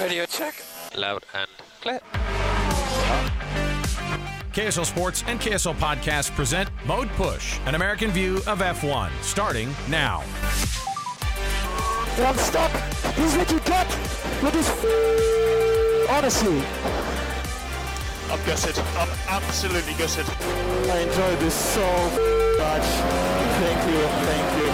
Radio 0.00 0.26
check. 0.26 0.54
Loud 0.96 1.24
and 1.34 1.48
clear. 1.80 2.00
KSL 4.52 4.84
Sports 4.84 5.22
and 5.28 5.40
KSL 5.40 5.74
Podcast 5.74 6.32
present 6.34 6.68
Mode 6.84 7.08
Push, 7.10 7.58
an 7.66 7.74
American 7.76 8.10
view 8.10 8.38
of 8.48 8.58
F1, 8.58 9.10
starting 9.22 9.72
now. 9.88 10.20
One 12.22 12.36
stop. 12.36 12.70
This 13.14 13.32
is 13.32 13.38
what 13.38 13.50
you 13.52 13.60
get 13.60 13.86
with 14.42 14.52
this. 14.52 14.68
F- 14.68 16.10
Honestly, 16.10 16.58
I'm 18.28 18.44
gutted. 18.44 18.76
I'm 18.98 19.08
absolutely 19.28 19.94
gutted. 19.94 20.26
I 20.90 20.98
enjoyed 21.06 21.38
this 21.38 21.54
so 21.54 21.86
much. 22.58 22.82
Thank 23.62 23.90
you. 23.90 24.00
Thank 24.26 24.64
you. 24.64 24.69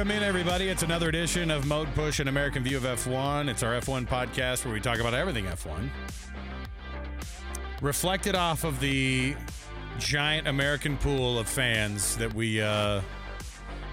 Welcome 0.00 0.16
in, 0.16 0.22
everybody. 0.22 0.68
It's 0.70 0.82
another 0.82 1.10
edition 1.10 1.50
of 1.50 1.66
Mode 1.66 1.94
Push, 1.94 2.20
an 2.20 2.28
American 2.28 2.62
view 2.64 2.78
of 2.78 2.84
F1. 2.84 3.50
It's 3.50 3.62
our 3.62 3.78
F1 3.78 4.06
podcast 4.06 4.64
where 4.64 4.72
we 4.72 4.80
talk 4.80 4.98
about 4.98 5.12
everything 5.12 5.44
F1. 5.44 5.90
Reflected 7.82 8.34
off 8.34 8.64
of 8.64 8.80
the 8.80 9.36
giant 9.98 10.48
American 10.48 10.96
pool 10.96 11.38
of 11.38 11.46
fans 11.46 12.16
that 12.16 12.32
we 12.32 12.62
uh, 12.62 13.02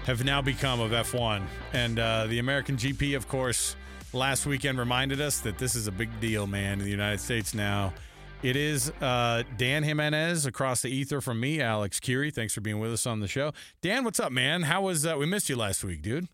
have 0.06 0.24
now 0.24 0.40
become 0.40 0.80
of 0.80 0.92
F1. 0.92 1.42
And 1.74 1.98
uh, 1.98 2.26
the 2.26 2.38
American 2.38 2.78
GP, 2.78 3.14
of 3.14 3.28
course, 3.28 3.76
last 4.14 4.46
weekend 4.46 4.78
reminded 4.78 5.20
us 5.20 5.40
that 5.40 5.58
this 5.58 5.74
is 5.74 5.88
a 5.88 5.92
big 5.92 6.08
deal, 6.20 6.46
man, 6.46 6.78
in 6.78 6.86
the 6.86 6.90
United 6.90 7.20
States 7.20 7.52
now. 7.52 7.92
It 8.40 8.54
is 8.54 8.92
uh, 9.00 9.42
Dan 9.56 9.82
Jimenez 9.82 10.46
across 10.46 10.82
the 10.82 10.88
ether 10.88 11.20
from 11.20 11.40
me, 11.40 11.60
Alex 11.60 11.98
Curie. 11.98 12.30
Thanks 12.30 12.54
for 12.54 12.60
being 12.60 12.78
with 12.78 12.92
us 12.92 13.04
on 13.04 13.18
the 13.18 13.26
show. 13.26 13.52
Dan, 13.82 14.04
what's 14.04 14.20
up, 14.20 14.30
man? 14.30 14.62
How 14.62 14.82
was 14.82 15.04
uh, 15.04 15.16
we 15.18 15.26
missed 15.26 15.48
you 15.48 15.56
last 15.56 15.82
week, 15.82 16.02
dude? 16.02 16.28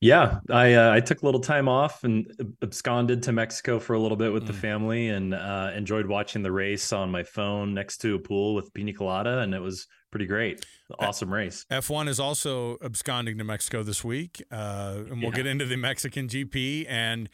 Yeah, 0.00 0.38
I 0.48 0.74
uh, 0.74 0.92
I 0.92 1.00
took 1.00 1.22
a 1.22 1.24
little 1.24 1.40
time 1.40 1.68
off 1.68 2.04
and 2.04 2.32
absconded 2.62 3.22
to 3.24 3.32
Mexico 3.32 3.80
for 3.80 3.94
a 3.94 3.98
little 3.98 4.16
bit 4.16 4.32
with 4.32 4.44
mm. 4.44 4.48
the 4.48 4.52
family 4.52 5.08
and 5.08 5.34
uh, 5.34 5.72
enjoyed 5.74 6.06
watching 6.06 6.42
the 6.42 6.52
race 6.52 6.92
on 6.92 7.10
my 7.10 7.24
phone 7.24 7.74
next 7.74 7.98
to 7.98 8.14
a 8.14 8.18
pool 8.20 8.54
with 8.54 8.72
pina 8.72 8.92
colada, 8.92 9.40
and 9.40 9.54
it 9.54 9.60
was 9.60 9.88
pretty 10.12 10.26
great. 10.26 10.64
Awesome 11.00 11.32
race. 11.32 11.66
F1 11.70 12.08
is 12.08 12.20
also 12.20 12.78
absconding 12.82 13.38
to 13.38 13.44
Mexico 13.44 13.82
this 13.82 14.04
week, 14.04 14.42
uh, 14.52 14.98
and 15.08 15.20
we'll 15.20 15.30
yeah. 15.30 15.36
get 15.36 15.46
into 15.46 15.66
the 15.66 15.76
Mexican 15.76 16.28
GP 16.28 16.86
and 16.88 17.28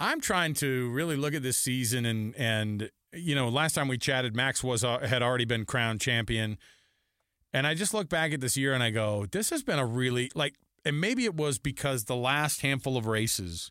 I'm 0.00 0.20
trying 0.20 0.54
to 0.54 0.90
really 0.90 1.16
look 1.16 1.34
at 1.34 1.42
this 1.42 1.56
season 1.56 2.06
and 2.06 2.34
and 2.36 2.90
you 3.12 3.34
know, 3.34 3.48
last 3.48 3.74
time 3.74 3.88
we 3.88 3.98
chatted, 3.98 4.36
Max 4.36 4.62
was 4.62 4.84
uh, 4.84 4.98
had 5.00 5.22
already 5.22 5.44
been 5.44 5.64
crowned 5.64 6.00
champion, 6.00 6.58
and 7.52 7.66
I 7.66 7.74
just 7.74 7.94
look 7.94 8.08
back 8.08 8.32
at 8.32 8.40
this 8.40 8.56
year 8.56 8.74
and 8.74 8.82
I 8.82 8.90
go, 8.90 9.26
this 9.30 9.50
has 9.50 9.62
been 9.62 9.78
a 9.78 9.86
really 9.86 10.30
like, 10.34 10.56
and 10.84 11.00
maybe 11.00 11.24
it 11.24 11.34
was 11.34 11.58
because 11.58 12.04
the 12.04 12.16
last 12.16 12.60
handful 12.60 12.96
of 12.96 13.06
races. 13.06 13.70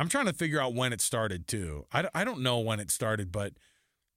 I'm 0.00 0.08
trying 0.08 0.26
to 0.26 0.32
figure 0.32 0.60
out 0.60 0.74
when 0.74 0.92
it 0.92 1.00
started 1.00 1.48
too. 1.48 1.86
I, 1.92 2.08
I 2.14 2.22
don't 2.22 2.40
know 2.40 2.60
when 2.60 2.78
it 2.78 2.90
started, 2.90 3.32
but 3.32 3.54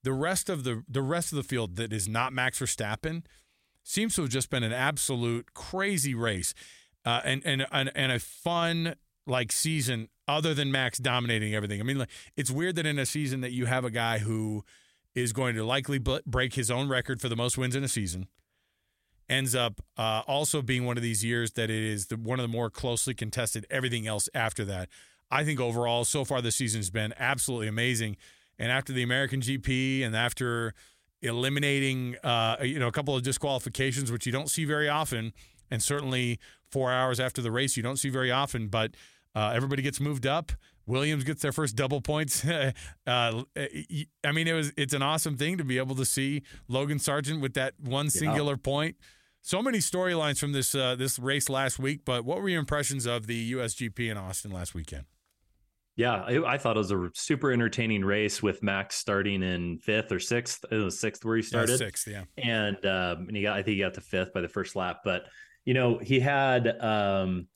the 0.04 0.14
rest 0.14 0.50
of 0.50 0.64
the 0.64 0.84
the 0.88 1.02
rest 1.02 1.32
of 1.32 1.38
the 1.38 1.44
field 1.44 1.76
that 1.78 1.94
is 1.94 2.08
not 2.08 2.34
Max 2.34 2.60
Verstappen 2.60 3.24
seems 3.84 4.16
to 4.16 4.22
have 4.22 4.30
just 4.30 4.50
been 4.50 4.64
an 4.64 4.74
absolute 4.74 5.54
crazy 5.54 6.14
race, 6.14 6.54
uh, 7.06 7.22
and 7.24 7.42
and 7.46 7.66
and 7.72 7.92
and 7.96 8.12
a 8.12 8.20
fun 8.20 8.96
like 9.32 9.52
season 9.52 10.10
other 10.28 10.54
than 10.54 10.72
Max 10.72 11.00
dominating 11.00 11.56
everything. 11.56 11.80
I 11.80 11.84
mean, 11.84 11.98
like, 11.98 12.10
it's 12.38 12.52
weird 12.52 12.76
that 12.76 12.86
in 12.86 13.00
a 13.00 13.06
season 13.06 13.42
that 13.42 13.52
you 13.52 13.66
have 13.66 13.84
a 13.84 13.90
guy 13.90 14.20
who 14.20 14.64
is 15.16 15.34
going 15.34 15.56
to 15.56 15.64
likely 15.66 16.00
break 16.00 16.54
his 16.54 16.70
own 16.70 16.88
record 16.88 17.20
for 17.20 17.30
the 17.30 17.36
most 17.36 17.58
wins 17.58 17.76
in 17.76 17.84
a 17.84 17.88
season, 17.88 18.28
ends 19.28 19.56
up 19.56 19.82
uh, 19.98 20.22
also 20.28 20.62
being 20.62 20.86
one 20.86 20.98
of 20.98 21.04
these 21.04 21.24
years 21.24 21.54
that 21.54 21.70
it 21.70 21.84
is 21.84 22.08
the, 22.08 22.18
one 22.18 22.40
of 22.40 22.44
the 22.44 22.56
more 22.56 22.70
closely 22.70 23.14
contested. 23.14 23.66
Everything 23.70 24.06
else 24.06 24.30
after 24.34 24.64
that, 24.66 24.90
I 25.32 25.44
think 25.44 25.60
overall 25.60 26.06
so 26.06 26.24
far 26.24 26.42
this 26.42 26.58
season 26.58 26.80
has 26.80 26.90
been 26.90 27.14
absolutely 27.18 27.68
amazing. 27.68 28.18
And 28.60 28.72
after 28.72 28.94
the 28.94 29.02
American 29.02 29.42
GP 29.42 30.06
and 30.06 30.16
after 30.16 30.74
eliminating 31.22 32.16
uh, 32.24 32.58
you 32.62 32.80
know 32.80 32.88
a 32.88 32.92
couple 32.92 33.16
of 33.16 33.24
disqualifications, 33.24 34.12
which 34.12 34.26
you 34.26 34.32
don't 34.32 34.50
see 34.50 34.66
very 34.66 34.90
often, 34.90 35.34
and 35.70 35.82
certainly 35.82 36.40
four 36.70 36.92
hours 36.92 37.20
after 37.20 37.42
the 37.42 37.52
race 37.52 37.78
you 37.78 37.84
don't 37.84 37.98
see 37.98 38.10
very 38.10 38.32
often, 38.32 38.68
but 38.68 38.96
uh, 39.36 39.52
everybody 39.56 39.82
gets 39.82 40.00
moved 40.00 40.26
up. 40.26 40.52
Williams 40.86 41.24
gets 41.24 41.42
their 41.42 41.52
first 41.52 41.76
double 41.76 42.02
points. 42.02 42.46
uh, 42.46 42.72
I 43.08 44.32
mean, 44.34 44.48
it 44.48 44.54
was 44.54 44.72
it's 44.78 44.94
an 44.94 45.02
awesome 45.02 45.38
thing 45.38 45.58
to 45.58 45.64
be 45.64 45.78
able 45.78 45.96
to 45.96 46.06
see 46.06 46.44
Logan 46.68 46.98
Sargeant 46.98 47.42
with 47.42 47.54
that 47.54 47.74
one 47.80 48.10
singular 48.10 48.54
yeah. 48.54 48.64
point. 48.64 48.96
So 49.44 49.62
many 49.62 49.80
storylines 49.80 50.40
from 50.40 50.52
this 50.52 50.76
uh, 50.76 50.96
this 50.96 51.18
race 51.18 51.50
last 51.50 51.80
week. 51.80 52.02
But 52.06 52.26
what 52.26 52.42
were 52.42 52.50
your 52.50 52.60
impressions 52.60 53.06
of 53.06 53.28
the 53.28 53.54
USGP 53.54 54.12
in 54.12 54.18
Austin 54.18 54.52
last 54.52 54.74
weekend? 54.76 55.06
Yeah, 55.96 56.24
I, 56.24 56.54
I 56.54 56.58
thought 56.58 56.78
it 56.78 56.80
was 56.80 56.92
a 56.92 57.10
super 57.14 57.52
entertaining 57.52 58.06
race 58.06 58.42
with 58.42 58.64
Max 58.64 58.96
starting 58.96 59.44
in 59.44 59.78
fifth 59.80 60.12
or 60.12 60.20
sixth. 60.20 60.64
It 60.72 60.76
was 60.76 61.00
sixth 61.00 61.26
where 61.26 61.36
he 61.36 61.42
started. 61.42 61.72
Yeah, 61.72 61.78
sixth, 61.78 62.08
yeah. 62.08 62.24
And 62.38 62.78
um, 62.86 63.28
and 63.28 63.36
he 63.36 63.44
got 63.44 63.58
I 63.58 63.64
think 63.64 63.76
he 63.76 63.82
got 63.82 63.94
to 63.96 64.02
fifth 64.02 64.34
by 64.34 64.42
the 64.42 64.48
first 64.48 64.76
lap. 64.76 65.02
But 65.04 65.24
you 65.66 65.74
know 65.74 65.98
he 65.98 66.20
had 66.20 66.68
um, 66.80 67.48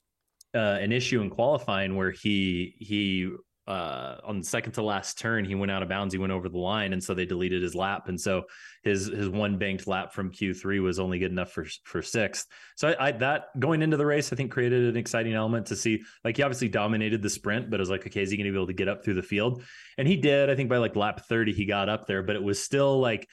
uh, 0.56 0.78
an 0.80 0.90
issue 0.90 1.20
in 1.20 1.30
qualifying 1.30 1.96
where 1.96 2.10
he 2.10 2.74
he 2.78 3.30
uh, 3.68 4.18
on 4.22 4.38
the 4.38 4.44
second 4.44 4.70
to 4.70 4.82
last 4.82 5.18
turn 5.18 5.44
he 5.44 5.56
went 5.56 5.72
out 5.72 5.82
of 5.82 5.88
bounds 5.88 6.14
he 6.14 6.18
went 6.18 6.32
over 6.32 6.48
the 6.48 6.56
line 6.56 6.92
and 6.92 7.02
so 7.02 7.14
they 7.14 7.26
deleted 7.26 7.62
his 7.62 7.74
lap. 7.74 8.08
And 8.08 8.20
so 8.20 8.44
his 8.84 9.06
his 9.06 9.28
one 9.28 9.58
banked 9.58 9.88
lap 9.88 10.12
from 10.12 10.30
q3 10.30 10.80
was 10.82 11.00
only 11.00 11.18
good 11.18 11.32
enough 11.32 11.50
for 11.50 11.66
for 11.84 12.00
sixth. 12.00 12.46
So 12.76 12.88
I, 12.88 13.08
I, 13.08 13.12
that 13.12 13.58
going 13.58 13.82
into 13.82 13.96
the 13.96 14.06
race 14.06 14.32
i 14.32 14.36
think 14.36 14.52
created 14.52 14.84
an 14.84 14.96
exciting 14.96 15.34
element 15.34 15.66
to 15.66 15.76
see 15.76 16.02
like 16.24 16.36
he 16.36 16.42
obviously 16.44 16.68
dominated 16.68 17.22
the 17.22 17.30
sprint 17.30 17.68
but 17.68 17.80
it 17.80 17.82
was 17.82 17.90
like 17.90 18.06
okay 18.06 18.22
is 18.22 18.30
he 18.30 18.36
going 18.36 18.46
to 18.46 18.52
be 18.52 18.56
able 18.56 18.68
to 18.68 18.72
get 18.72 18.88
up 18.88 19.04
through 19.04 19.14
the 19.14 19.22
field? 19.22 19.62
And 19.98 20.06
he 20.06 20.16
did 20.16 20.48
i 20.48 20.54
think 20.54 20.70
by 20.70 20.78
like 20.78 20.94
lap 20.94 21.26
30 21.26 21.52
he 21.52 21.66
got 21.66 21.88
up 21.88 22.06
there 22.06 22.22
but 22.22 22.36
it 22.36 22.42
was 22.42 22.62
still 22.62 23.00
like 23.00 23.28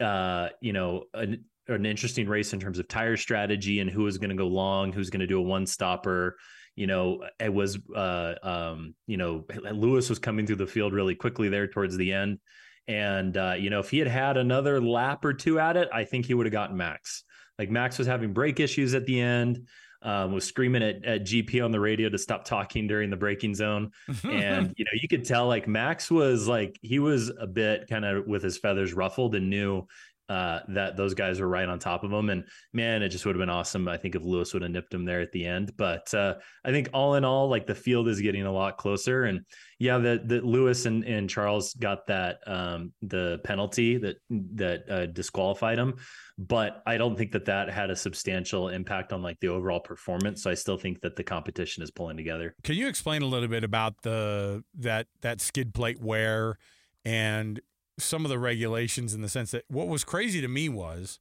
uh 0.00 0.48
you 0.60 0.72
know 0.72 1.04
an, 1.12 1.44
an 1.68 1.86
interesting 1.86 2.28
race 2.28 2.52
in 2.52 2.60
terms 2.60 2.78
of 2.78 2.88
tire 2.88 3.16
strategy 3.16 3.80
and 3.80 3.90
who 3.90 4.02
was 4.02 4.18
going 4.18 4.30
to 4.30 4.36
go 4.36 4.46
long 4.46 4.92
who's 4.92 5.10
going 5.10 5.20
to 5.20 5.26
do 5.26 5.38
a 5.38 5.42
one 5.42 5.66
stopper 5.66 6.36
you 6.76 6.86
know, 6.86 7.24
it 7.40 7.52
was, 7.52 7.78
uh, 7.94 8.34
um, 8.42 8.94
you 9.06 9.16
know, 9.16 9.44
Lewis 9.72 10.10
was 10.10 10.18
coming 10.18 10.46
through 10.46 10.56
the 10.56 10.66
field 10.66 10.92
really 10.92 11.14
quickly 11.14 11.48
there 11.48 11.66
towards 11.66 11.96
the 11.96 12.12
end. 12.12 12.38
And, 12.86 13.36
uh, 13.36 13.54
you 13.58 13.70
know, 13.70 13.80
if 13.80 13.90
he 13.90 13.98
had 13.98 14.08
had 14.08 14.36
another 14.36 14.80
lap 14.80 15.24
or 15.24 15.32
two 15.32 15.58
at 15.58 15.76
it, 15.76 15.88
I 15.92 16.04
think 16.04 16.26
he 16.26 16.34
would 16.34 16.46
have 16.46 16.52
gotten 16.52 16.76
Max. 16.76 17.24
Like 17.58 17.70
Max 17.70 17.98
was 17.98 18.06
having 18.06 18.34
brake 18.34 18.60
issues 18.60 18.94
at 18.94 19.06
the 19.06 19.18
end, 19.18 19.66
um, 20.02 20.32
was 20.32 20.44
screaming 20.44 20.82
at, 20.82 21.02
at 21.04 21.22
GP 21.22 21.64
on 21.64 21.72
the 21.72 21.80
radio 21.80 22.10
to 22.10 22.18
stop 22.18 22.44
talking 22.44 22.86
during 22.86 23.08
the 23.08 23.16
braking 23.16 23.54
zone. 23.54 23.90
and, 24.24 24.74
you 24.76 24.84
know, 24.84 24.90
you 25.00 25.08
could 25.08 25.24
tell 25.24 25.48
like 25.48 25.66
Max 25.66 26.10
was 26.10 26.46
like, 26.46 26.78
he 26.82 26.98
was 26.98 27.32
a 27.40 27.46
bit 27.46 27.88
kind 27.88 28.04
of 28.04 28.26
with 28.26 28.42
his 28.42 28.58
feathers 28.58 28.92
ruffled 28.92 29.34
and 29.34 29.48
knew 29.48 29.86
uh, 30.28 30.60
that 30.68 30.96
those 30.96 31.14
guys 31.14 31.40
were 31.40 31.48
right 31.48 31.68
on 31.68 31.78
top 31.78 32.02
of 32.02 32.12
him. 32.12 32.30
And 32.30 32.44
man, 32.72 33.02
it 33.02 33.10
just 33.10 33.24
would 33.24 33.36
have 33.36 33.40
been 33.40 33.50
awesome. 33.50 33.88
I 33.88 33.96
think 33.96 34.14
if 34.14 34.22
Lewis 34.22 34.52
would 34.52 34.62
have 34.62 34.70
nipped 34.70 34.92
him 34.92 35.04
there 35.04 35.20
at 35.20 35.32
the 35.32 35.46
end. 35.46 35.72
But 35.76 36.12
uh, 36.12 36.34
I 36.64 36.70
think 36.70 36.88
all 36.92 37.14
in 37.14 37.24
all, 37.24 37.48
like 37.48 37.66
the 37.66 37.74
field 37.74 38.08
is 38.08 38.20
getting 38.20 38.44
a 38.44 38.52
lot 38.52 38.76
closer. 38.76 39.24
And 39.24 39.42
yeah, 39.78 39.98
that 39.98 40.28
that 40.28 40.44
Lewis 40.44 40.86
and, 40.86 41.04
and 41.04 41.30
Charles 41.30 41.74
got 41.74 42.06
that 42.08 42.38
um, 42.46 42.92
the 43.02 43.40
penalty 43.44 43.98
that 43.98 44.16
that 44.30 44.90
uh, 44.90 45.06
disqualified 45.06 45.78
him. 45.78 45.94
But 46.38 46.82
I 46.86 46.96
don't 46.96 47.16
think 47.16 47.32
that 47.32 47.46
that 47.46 47.70
had 47.70 47.90
a 47.90 47.96
substantial 47.96 48.68
impact 48.68 49.12
on 49.12 49.22
like 49.22 49.38
the 49.40 49.48
overall 49.48 49.80
performance. 49.80 50.42
So 50.42 50.50
I 50.50 50.54
still 50.54 50.76
think 50.76 51.00
that 51.02 51.16
the 51.16 51.24
competition 51.24 51.82
is 51.82 51.90
pulling 51.90 52.16
together. 52.16 52.54
Can 52.64 52.74
you 52.74 52.88
explain 52.88 53.22
a 53.22 53.26
little 53.26 53.48
bit 53.48 53.64
about 53.64 54.02
the 54.02 54.64
that 54.78 55.06
that 55.20 55.40
skid 55.40 55.72
plate 55.72 56.00
wear 56.00 56.58
and 57.04 57.60
some 57.98 58.24
of 58.24 58.30
the 58.30 58.38
regulations 58.38 59.14
in 59.14 59.22
the 59.22 59.28
sense 59.28 59.50
that 59.52 59.64
what 59.68 59.88
was 59.88 60.04
crazy 60.04 60.40
to 60.40 60.48
me 60.48 60.68
was, 60.68 61.18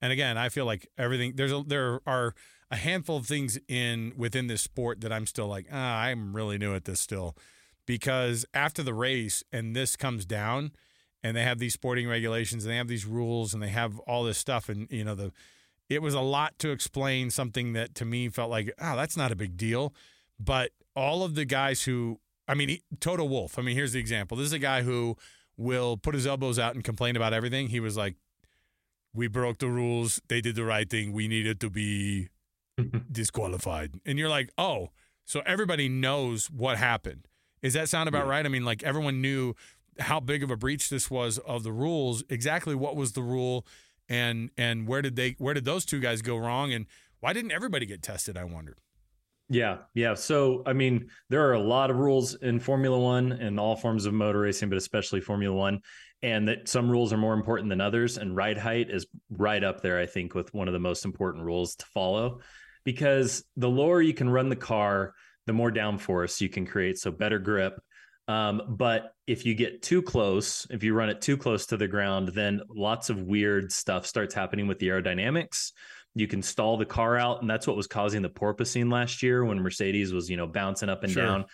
and 0.00 0.12
again, 0.12 0.36
I 0.36 0.48
feel 0.48 0.66
like 0.66 0.88
everything 0.96 1.32
there's 1.36 1.52
a, 1.52 1.62
there 1.66 2.00
are 2.06 2.34
a 2.70 2.76
handful 2.76 3.16
of 3.16 3.26
things 3.26 3.58
in 3.66 4.12
within 4.16 4.46
this 4.46 4.62
sport 4.62 5.00
that 5.00 5.12
I'm 5.12 5.26
still 5.26 5.46
like, 5.46 5.66
ah, 5.72 6.00
I'm 6.00 6.36
really 6.36 6.58
new 6.58 6.74
at 6.74 6.84
this 6.84 7.00
still, 7.00 7.36
because 7.86 8.44
after 8.52 8.82
the 8.82 8.94
race 8.94 9.42
and 9.52 9.74
this 9.74 9.96
comes 9.96 10.24
down, 10.24 10.72
and 11.22 11.36
they 11.36 11.42
have 11.42 11.58
these 11.58 11.74
sporting 11.74 12.08
regulations 12.08 12.64
and 12.64 12.72
they 12.72 12.76
have 12.76 12.88
these 12.88 13.04
rules 13.04 13.52
and 13.52 13.62
they 13.62 13.68
have 13.68 13.98
all 14.00 14.22
this 14.24 14.38
stuff, 14.38 14.68
and 14.68 14.86
you 14.90 15.04
know 15.04 15.14
the, 15.14 15.32
it 15.88 16.02
was 16.02 16.14
a 16.14 16.20
lot 16.20 16.58
to 16.58 16.70
explain 16.70 17.30
something 17.30 17.72
that 17.72 17.94
to 17.96 18.04
me 18.04 18.28
felt 18.28 18.50
like, 18.50 18.72
oh, 18.80 18.96
that's 18.96 19.16
not 19.16 19.32
a 19.32 19.36
big 19.36 19.56
deal, 19.56 19.94
but 20.38 20.70
all 20.94 21.22
of 21.22 21.34
the 21.34 21.44
guys 21.44 21.84
who, 21.84 22.20
I 22.46 22.54
mean, 22.54 22.78
Toto 23.00 23.24
Wolff 23.24 23.58
I 23.58 23.62
mean, 23.62 23.74
here's 23.74 23.92
the 23.92 24.00
example. 24.00 24.36
This 24.36 24.46
is 24.46 24.52
a 24.52 24.58
guy 24.58 24.82
who 24.82 25.16
will 25.58 25.98
put 25.98 26.14
his 26.14 26.26
elbows 26.26 26.58
out 26.58 26.74
and 26.74 26.82
complain 26.82 27.16
about 27.16 27.34
everything. 27.34 27.68
He 27.68 27.80
was 27.80 27.96
like, 27.96 28.14
"We 29.12 29.26
broke 29.26 29.58
the 29.58 29.68
rules. 29.68 30.22
They 30.28 30.40
did 30.40 30.54
the 30.54 30.64
right 30.64 30.88
thing. 30.88 31.12
We 31.12 31.28
needed 31.28 31.60
to 31.60 31.68
be 31.68 32.28
disqualified." 33.12 34.00
And 34.06 34.18
you're 34.18 34.30
like, 34.30 34.50
"Oh, 34.56 34.90
so 35.26 35.42
everybody 35.44 35.88
knows 35.88 36.46
what 36.46 36.78
happened." 36.78 37.28
Is 37.60 37.74
that 37.74 37.88
sound 37.88 38.08
about 38.08 38.24
yeah. 38.24 38.30
right? 38.30 38.46
I 38.46 38.48
mean, 38.48 38.64
like 38.64 38.82
everyone 38.82 39.20
knew 39.20 39.54
how 39.98 40.20
big 40.20 40.42
of 40.42 40.50
a 40.50 40.56
breach 40.56 40.88
this 40.88 41.10
was 41.10 41.38
of 41.38 41.64
the 41.64 41.72
rules, 41.72 42.22
exactly 42.28 42.74
what 42.74 42.96
was 42.96 43.12
the 43.12 43.22
rule, 43.22 43.66
and 44.08 44.50
and 44.56 44.86
where 44.86 45.02
did 45.02 45.16
they 45.16 45.34
where 45.38 45.54
did 45.54 45.64
those 45.64 45.84
two 45.84 46.00
guys 46.00 46.22
go 46.22 46.36
wrong 46.36 46.72
and 46.72 46.86
why 47.20 47.32
didn't 47.32 47.52
everybody 47.52 47.84
get 47.84 48.02
tested? 48.02 48.36
I 48.36 48.44
wondered. 48.44 48.78
Yeah, 49.48 49.78
yeah. 49.94 50.14
So, 50.14 50.62
I 50.66 50.74
mean, 50.74 51.08
there 51.30 51.48
are 51.48 51.54
a 51.54 51.60
lot 51.60 51.90
of 51.90 51.96
rules 51.96 52.34
in 52.34 52.60
Formula 52.60 52.98
One 52.98 53.32
and 53.32 53.58
all 53.58 53.76
forms 53.76 54.04
of 54.04 54.12
motor 54.12 54.40
racing, 54.40 54.68
but 54.68 54.76
especially 54.76 55.22
Formula 55.22 55.56
One, 55.56 55.80
and 56.22 56.48
that 56.48 56.68
some 56.68 56.90
rules 56.90 57.14
are 57.14 57.18
more 57.18 57.32
important 57.32 57.70
than 57.70 57.80
others. 57.80 58.18
And 58.18 58.36
ride 58.36 58.58
height 58.58 58.90
is 58.90 59.06
right 59.30 59.64
up 59.64 59.80
there, 59.80 59.98
I 59.98 60.04
think, 60.04 60.34
with 60.34 60.52
one 60.52 60.68
of 60.68 60.74
the 60.74 60.80
most 60.80 61.06
important 61.06 61.44
rules 61.44 61.76
to 61.76 61.86
follow, 61.86 62.40
because 62.84 63.42
the 63.56 63.70
lower 63.70 64.02
you 64.02 64.12
can 64.12 64.28
run 64.28 64.50
the 64.50 64.56
car, 64.56 65.14
the 65.46 65.54
more 65.54 65.72
downforce 65.72 66.42
you 66.42 66.50
can 66.50 66.66
create, 66.66 66.98
so 66.98 67.10
better 67.10 67.38
grip. 67.38 67.80
Um, 68.26 68.60
but 68.68 69.14
if 69.26 69.46
you 69.46 69.54
get 69.54 69.80
too 69.80 70.02
close, 70.02 70.66
if 70.68 70.84
you 70.84 70.92
run 70.92 71.08
it 71.08 71.22
too 71.22 71.38
close 71.38 71.64
to 71.66 71.78
the 71.78 71.88
ground, 71.88 72.28
then 72.28 72.60
lots 72.68 73.08
of 73.08 73.22
weird 73.22 73.72
stuff 73.72 74.04
starts 74.04 74.34
happening 74.34 74.66
with 74.66 74.78
the 74.78 74.88
aerodynamics 74.88 75.72
you 76.18 76.26
can 76.26 76.42
stall 76.42 76.76
the 76.76 76.84
car 76.84 77.16
out 77.16 77.40
and 77.40 77.50
that's 77.50 77.66
what 77.66 77.76
was 77.76 77.86
causing 77.86 78.22
the 78.22 78.28
porpoising 78.28 78.90
last 78.90 79.22
year 79.22 79.44
when 79.44 79.60
mercedes 79.60 80.12
was 80.12 80.28
you 80.28 80.36
know 80.36 80.46
bouncing 80.46 80.88
up 80.88 81.04
and 81.04 81.12
sure. 81.12 81.24
down 81.24 81.44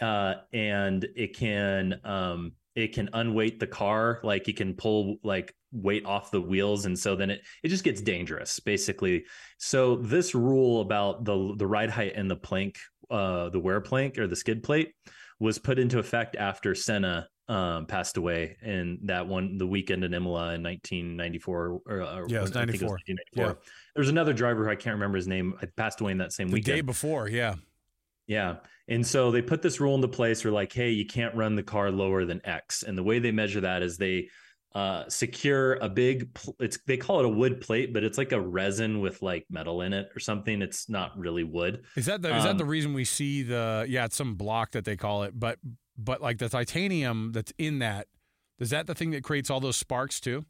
uh, 0.00 0.34
and 0.52 1.06
it 1.14 1.36
can 1.36 2.00
um, 2.04 2.52
it 2.74 2.92
can 2.92 3.08
unweight 3.12 3.60
the 3.60 3.66
car 3.66 4.20
like 4.22 4.48
it 4.48 4.56
can 4.56 4.74
pull 4.74 5.16
like 5.22 5.54
weight 5.72 6.04
off 6.04 6.30
the 6.30 6.40
wheels 6.40 6.86
and 6.86 6.98
so 6.98 7.16
then 7.16 7.30
it 7.30 7.42
it 7.62 7.68
just 7.68 7.84
gets 7.84 8.00
dangerous 8.00 8.60
basically 8.60 9.24
so 9.58 9.96
this 9.96 10.34
rule 10.34 10.80
about 10.80 11.24
the 11.24 11.54
the 11.56 11.66
ride 11.66 11.90
height 11.90 12.12
and 12.14 12.30
the 12.30 12.36
plank 12.36 12.78
uh 13.10 13.48
the 13.50 13.58
wear 13.58 13.80
plank 13.80 14.18
or 14.18 14.26
the 14.26 14.36
skid 14.36 14.62
plate 14.62 14.92
was 15.40 15.58
put 15.58 15.78
into 15.78 15.98
effect 15.98 16.36
after 16.36 16.74
Senna 16.74 17.28
um, 17.48 17.86
passed 17.86 18.16
away 18.16 18.56
in 18.62 18.98
that 19.04 19.26
one 19.26 19.58
the 19.58 19.66
weekend 19.66 20.04
in 20.04 20.14
Imola 20.14 20.54
in 20.54 20.62
1994 20.62 21.66
or, 21.66 21.80
or 21.86 22.26
yeah, 22.28 22.38
it 22.38 22.42
was 22.42 22.54
94. 22.54 22.98
It 23.06 23.18
was 23.18 23.18
yeah. 23.34 23.52
There's 23.94 24.08
another 24.08 24.32
driver 24.32 24.64
who 24.64 24.70
I 24.70 24.76
can't 24.76 24.94
remember 24.94 25.16
his 25.16 25.28
name. 25.28 25.54
I 25.60 25.66
passed 25.76 26.00
away 26.00 26.12
in 26.12 26.18
that 26.18 26.32
same 26.32 26.48
the 26.48 26.54
weekend. 26.54 26.76
day 26.76 26.80
before, 26.80 27.28
yeah. 27.28 27.56
Yeah. 28.26 28.56
And 28.88 29.06
so 29.06 29.30
they 29.30 29.42
put 29.42 29.62
this 29.62 29.80
rule 29.80 29.94
into 29.94 30.08
place 30.08 30.44
where 30.44 30.52
like, 30.52 30.72
hey, 30.72 30.90
you 30.90 31.06
can't 31.06 31.34
run 31.34 31.54
the 31.54 31.62
car 31.62 31.90
lower 31.90 32.24
than 32.24 32.40
X. 32.46 32.82
And 32.82 32.96
the 32.96 33.02
way 33.02 33.18
they 33.18 33.30
measure 33.30 33.60
that 33.60 33.82
is 33.82 33.98
they 33.98 34.28
uh, 34.74 35.08
secure 35.08 35.74
a 35.74 35.88
big 35.88 36.36
it's 36.58 36.78
they 36.86 36.96
call 36.96 37.20
it 37.20 37.26
a 37.26 37.28
wood 37.28 37.60
plate, 37.60 37.94
but 37.94 38.02
it's 38.02 38.18
like 38.18 38.32
a 38.32 38.40
resin 38.40 39.00
with 39.00 39.22
like 39.22 39.46
metal 39.48 39.82
in 39.82 39.92
it 39.92 40.08
or 40.16 40.18
something. 40.18 40.62
It's 40.62 40.88
not 40.88 41.16
really 41.16 41.44
wood. 41.44 41.84
Is 41.96 42.06
that 42.06 42.22
the 42.22 42.32
um, 42.32 42.38
is 42.38 42.44
that 42.44 42.58
the 42.58 42.64
um, 42.64 42.70
reason 42.70 42.92
we 42.92 43.04
see 43.04 43.42
the 43.42 43.86
yeah, 43.88 44.06
it's 44.06 44.16
some 44.16 44.34
block 44.34 44.72
that 44.72 44.84
they 44.84 44.96
call 44.96 45.22
it, 45.22 45.38
but 45.38 45.58
but 45.96 46.20
like 46.20 46.38
the 46.38 46.48
titanium 46.48 47.32
that's 47.32 47.52
in 47.58 47.78
that, 47.80 48.06
is 48.58 48.70
that 48.70 48.86
the 48.86 48.94
thing 48.94 49.10
that 49.12 49.24
creates 49.24 49.50
all 49.50 49.60
those 49.60 49.76
sparks 49.76 50.20
too? 50.20 50.44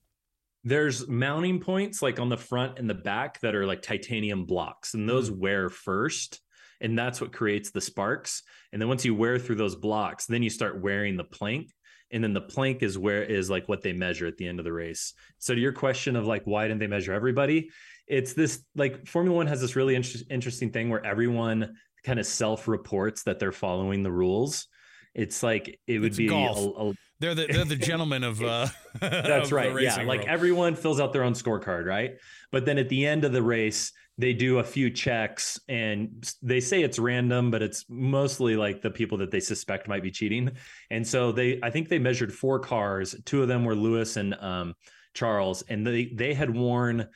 There's 0.63 1.07
mounting 1.09 1.61
points 1.61 2.01
like 2.01 2.19
on 2.19 2.31
the 2.31 2.39
front 2.39 2.79
and 2.79 2.89
the 2.89 2.95
back 2.95 3.41
that 3.41 3.55
are 3.55 3.67
like 3.67 3.83
titanium 3.83 4.47
blocks, 4.47 4.95
and 4.95 5.09
those 5.09 5.31
mm. 5.31 5.39
wear 5.39 5.69
first. 5.69 6.41
And 6.81 6.99
that's 6.99 7.21
what 7.21 7.33
creates 7.33 7.71
the 7.71 7.81
sparks. 7.81 8.43
And 8.73 8.83
then 8.83 8.89
once 8.89 9.05
you 9.05 9.15
wear 9.15 9.39
through 9.39 9.55
those 9.55 9.77
blocks, 9.77 10.27
then 10.27 10.43
you 10.43 10.51
start 10.51 10.83
wearing 10.83 11.17
the 11.17 11.25
plank. 11.25 11.71
And 12.11 12.23
then 12.23 12.35
the 12.35 12.41
plank 12.41 12.83
is 12.83 12.99
where 12.99 13.23
is 13.23 13.49
like 13.49 13.69
what 13.69 13.81
they 13.81 13.93
measure 13.93 14.27
at 14.27 14.37
the 14.37 14.47
end 14.47 14.59
of 14.59 14.65
the 14.65 14.73
race. 14.73 15.15
So 15.39 15.55
to 15.55 15.61
your 15.61 15.73
question 15.73 16.17
of 16.17 16.27
like 16.27 16.43
why 16.45 16.67
didn't 16.69 16.81
they 16.81 16.87
measure 16.87 17.13
everybody? 17.13 17.71
It's 18.07 18.35
this 18.35 18.65
like 18.75 19.07
Formula 19.07 19.37
One 19.37 19.47
has 19.47 19.61
this 19.61 19.77
really 19.77 19.95
inter- 19.95 20.19
interesting 20.31 20.71
thing 20.71 20.91
where 20.91 21.05
everyone 21.05 21.75
kind 22.05 22.19
of 22.19 22.27
self 22.27 22.69
reports 22.69 23.23
that 23.23 23.39
they're 23.39 23.53
following 23.53 24.03
the 24.03 24.13
rules. 24.13 24.69
It's 25.15 25.43
like 25.43 25.79
it 25.87 25.99
would 25.99 26.09
it's 26.09 26.17
be 26.17 26.29
golf. 26.29 26.59
A, 26.59 26.91
a, 26.91 26.95
they're 27.21 27.35
the 27.35 27.47
they're 27.47 27.65
the 27.65 27.77
gentlemen 27.93 28.25
of 28.25 28.43
uh 28.43 28.67
That's 29.01 29.47
of 29.47 29.53
right. 29.53 29.81
Yeah, 29.81 29.97
world. 29.99 30.09
like 30.09 30.27
everyone 30.27 30.75
fills 30.75 31.01
out 31.01 31.13
their 31.13 31.23
own 31.25 31.35
scorecard, 31.35 31.87
right? 31.87 32.17
But 32.51 32.67
then 32.67 32.79
at 32.79 32.89
the 32.89 33.07
end 33.07 33.25
of 33.25 33.33
the 33.33 33.43
race, 33.43 33.93
they 34.19 34.33
do 34.33 34.59
a 34.59 34.65
few 34.65 34.91
checks 34.91 35.59
and 35.69 36.25
they 36.43 36.61
say 36.61 36.83
it's 36.83 36.99
random, 36.99 37.51
but 37.51 37.63
it's 37.63 37.85
mostly 37.89 38.57
like 38.57 38.83
the 38.83 38.91
people 38.91 39.19
that 39.19 39.31
they 39.31 39.41
suspect 39.41 39.89
might 39.89 40.03
be 40.03 40.11
cheating. 40.11 40.53
And 40.91 41.07
so 41.07 41.33
they 41.33 41.61
I 41.63 41.71
think 41.71 41.89
they 41.89 41.99
measured 41.99 42.33
four 42.33 42.59
cars. 42.59 43.15
Two 43.25 43.43
of 43.43 43.49
them 43.49 43.65
were 43.65 43.75
Lewis 43.75 44.17
and 44.17 44.35
um, 44.35 44.75
Charles, 45.15 45.63
and 45.69 45.87
they 45.87 46.07
they 46.07 46.35
had 46.35 46.51
worn 46.55 47.09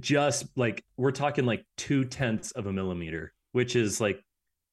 just 0.00 0.46
like 0.56 0.84
we're 0.96 1.12
talking 1.12 1.44
like 1.44 1.66
two 1.76 2.04
tenths 2.04 2.52
of 2.52 2.66
a 2.66 2.72
millimeter, 2.72 3.32
which 3.52 3.76
is 3.76 4.00
like 4.00 4.24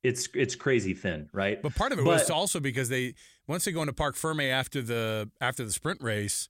it's 0.04 0.30
it's 0.34 0.56
crazy 0.56 0.94
thin, 0.94 1.30
right? 1.34 1.62
But 1.62 1.76
part 1.76 1.92
of 1.92 2.00
it 2.00 2.06
but, 2.06 2.12
was 2.12 2.30
also 2.30 2.60
because 2.60 2.90
they 2.90 3.16
once 3.48 3.66
they 3.66 3.72
go 3.72 3.82
into 3.82 3.94
Parc 3.94 4.16
Ferme 4.16 4.50
after 4.50 4.82
the 4.82 5.30
after 5.42 5.64
the 5.64 5.72
sprint 5.72 6.02
race, 6.02 6.50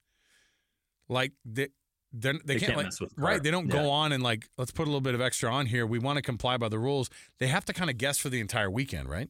like 1.07 1.33
they 1.45 1.69
they, 2.11 2.31
can't, 2.31 2.61
can't 2.61 2.77
like 2.77 3.09
right. 3.17 3.41
They 3.41 3.51
don't 3.51 3.67
yeah. 3.67 3.83
go 3.83 3.89
on 3.89 4.11
and 4.11 4.23
like 4.23 4.49
let's 4.57 4.71
put 4.71 4.83
a 4.83 4.89
little 4.89 5.01
bit 5.01 5.15
of 5.15 5.21
extra 5.21 5.51
on 5.51 5.65
here. 5.65 5.85
We 5.85 5.99
want 5.99 6.17
to 6.17 6.21
comply 6.21 6.57
by 6.57 6.69
the 6.69 6.79
rules. 6.79 7.09
They 7.39 7.47
have 7.47 7.65
to 7.65 7.73
kind 7.73 7.89
of 7.89 7.97
guess 7.97 8.17
for 8.17 8.29
the 8.29 8.39
entire 8.39 8.69
weekend, 8.69 9.09
right? 9.09 9.29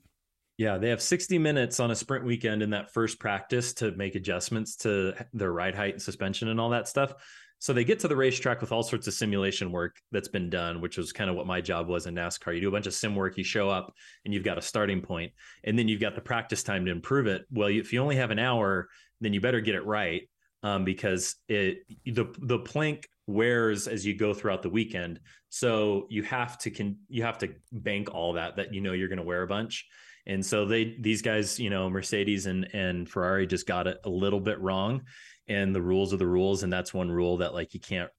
Yeah, 0.58 0.78
they 0.78 0.90
have 0.90 1.02
60 1.02 1.38
minutes 1.38 1.80
on 1.80 1.92
a 1.92 1.96
sprint 1.96 2.26
weekend 2.26 2.62
in 2.62 2.70
that 2.72 2.92
first 2.94 3.18
practice 3.18 3.74
to 3.76 3.92
make 3.94 4.16
adjustments 4.16 4.76
to 4.78 5.14
their 5.32 5.54
ride 5.54 5.74
height 5.74 5.94
and 5.94 6.02
suspension 6.02 6.50
and 6.50 6.60
all 6.60 6.70
that 6.72 6.88
stuff. 6.88 7.14
So 7.60 7.74
they 7.74 7.84
get 7.84 8.00
to 8.00 8.08
the 8.08 8.16
racetrack 8.16 8.62
with 8.62 8.72
all 8.72 8.84
sorts 8.84 9.06
of 9.08 9.14
simulation 9.14 9.72
work 9.72 9.98
that's 10.12 10.30
been 10.30 10.50
done, 10.50 10.80
which 10.80 10.98
was 10.98 11.12
kind 11.12 11.30
of 11.30 11.36
what 11.36 11.46
my 11.46 11.60
job 11.60 11.90
was 11.90 12.08
in 12.08 12.16
NASCAR. 12.16 12.56
You 12.56 12.62
do 12.62 12.70
a 12.70 12.72
bunch 12.72 12.88
of 12.88 12.94
sim 12.94 13.16
work, 13.16 13.38
you 13.38 13.44
show 13.44 13.70
up, 13.70 13.94
and 14.24 14.34
you've 14.34 14.46
got 14.46 14.58
a 14.58 14.62
starting 14.62 15.02
point, 15.02 15.34
and 15.66 15.78
then 15.78 15.90
you've 15.90 16.00
got 16.00 16.16
the 16.16 16.22
practice 16.22 16.64
time 16.64 16.86
to 16.86 16.92
improve 16.92 17.28
it. 17.28 17.44
Well, 17.52 17.68
if 17.68 17.92
you 17.92 18.02
only 18.02 18.16
have 18.16 18.32
an 18.32 18.40
hour, 18.40 18.88
then 19.20 19.34
you 19.34 19.42
better 19.42 19.60
get 19.60 19.76
it 19.76 19.86
right 19.86 20.22
um, 20.64 20.86
because 20.86 21.36
it 21.50 21.80
the 22.06 22.34
the 22.40 22.60
plank 22.60 23.08
wears 23.28 23.88
as 23.88 24.06
you 24.06 24.16
go 24.16 24.34
throughout 24.34 24.62
the 24.62 24.70
weekend. 24.70 25.20
So 25.50 26.08
you 26.10 26.24
have 26.24 26.58
to 26.60 26.72
can 26.72 26.98
you 27.10 27.24
have 27.24 27.38
to 27.40 27.50
bank 27.74 28.14
all 28.14 28.34
that 28.34 28.56
that 28.56 28.74
you 28.74 28.80
know 28.80 28.94
you're 28.94 29.10
going 29.10 29.18
to 29.18 29.24
wear 29.24 29.44
a 29.44 29.48
bunch. 29.48 29.86
And 30.28 30.46
so 30.46 30.66
they 30.66 30.96
these 31.00 31.22
guys, 31.22 31.60
you 31.60 31.70
know, 31.70 31.90
Mercedes 31.90 32.46
and 32.46 32.68
and 32.74 33.10
Ferrari 33.10 33.48
just 33.48 33.68
got 33.68 33.88
it 33.88 33.98
a 34.06 34.10
little 34.10 34.40
bit 34.40 34.60
wrong 34.62 35.02
and 35.50 35.76
the 35.76 35.82
rules 35.82 36.14
are 36.14 36.18
the 36.18 36.28
rules 36.28 36.64
and 36.64 36.72
that's 36.72 36.94
one 36.94 37.12
rule 37.12 37.38
that 37.38 37.54
like 37.54 37.74
you 37.74 37.80
can't 37.80 38.10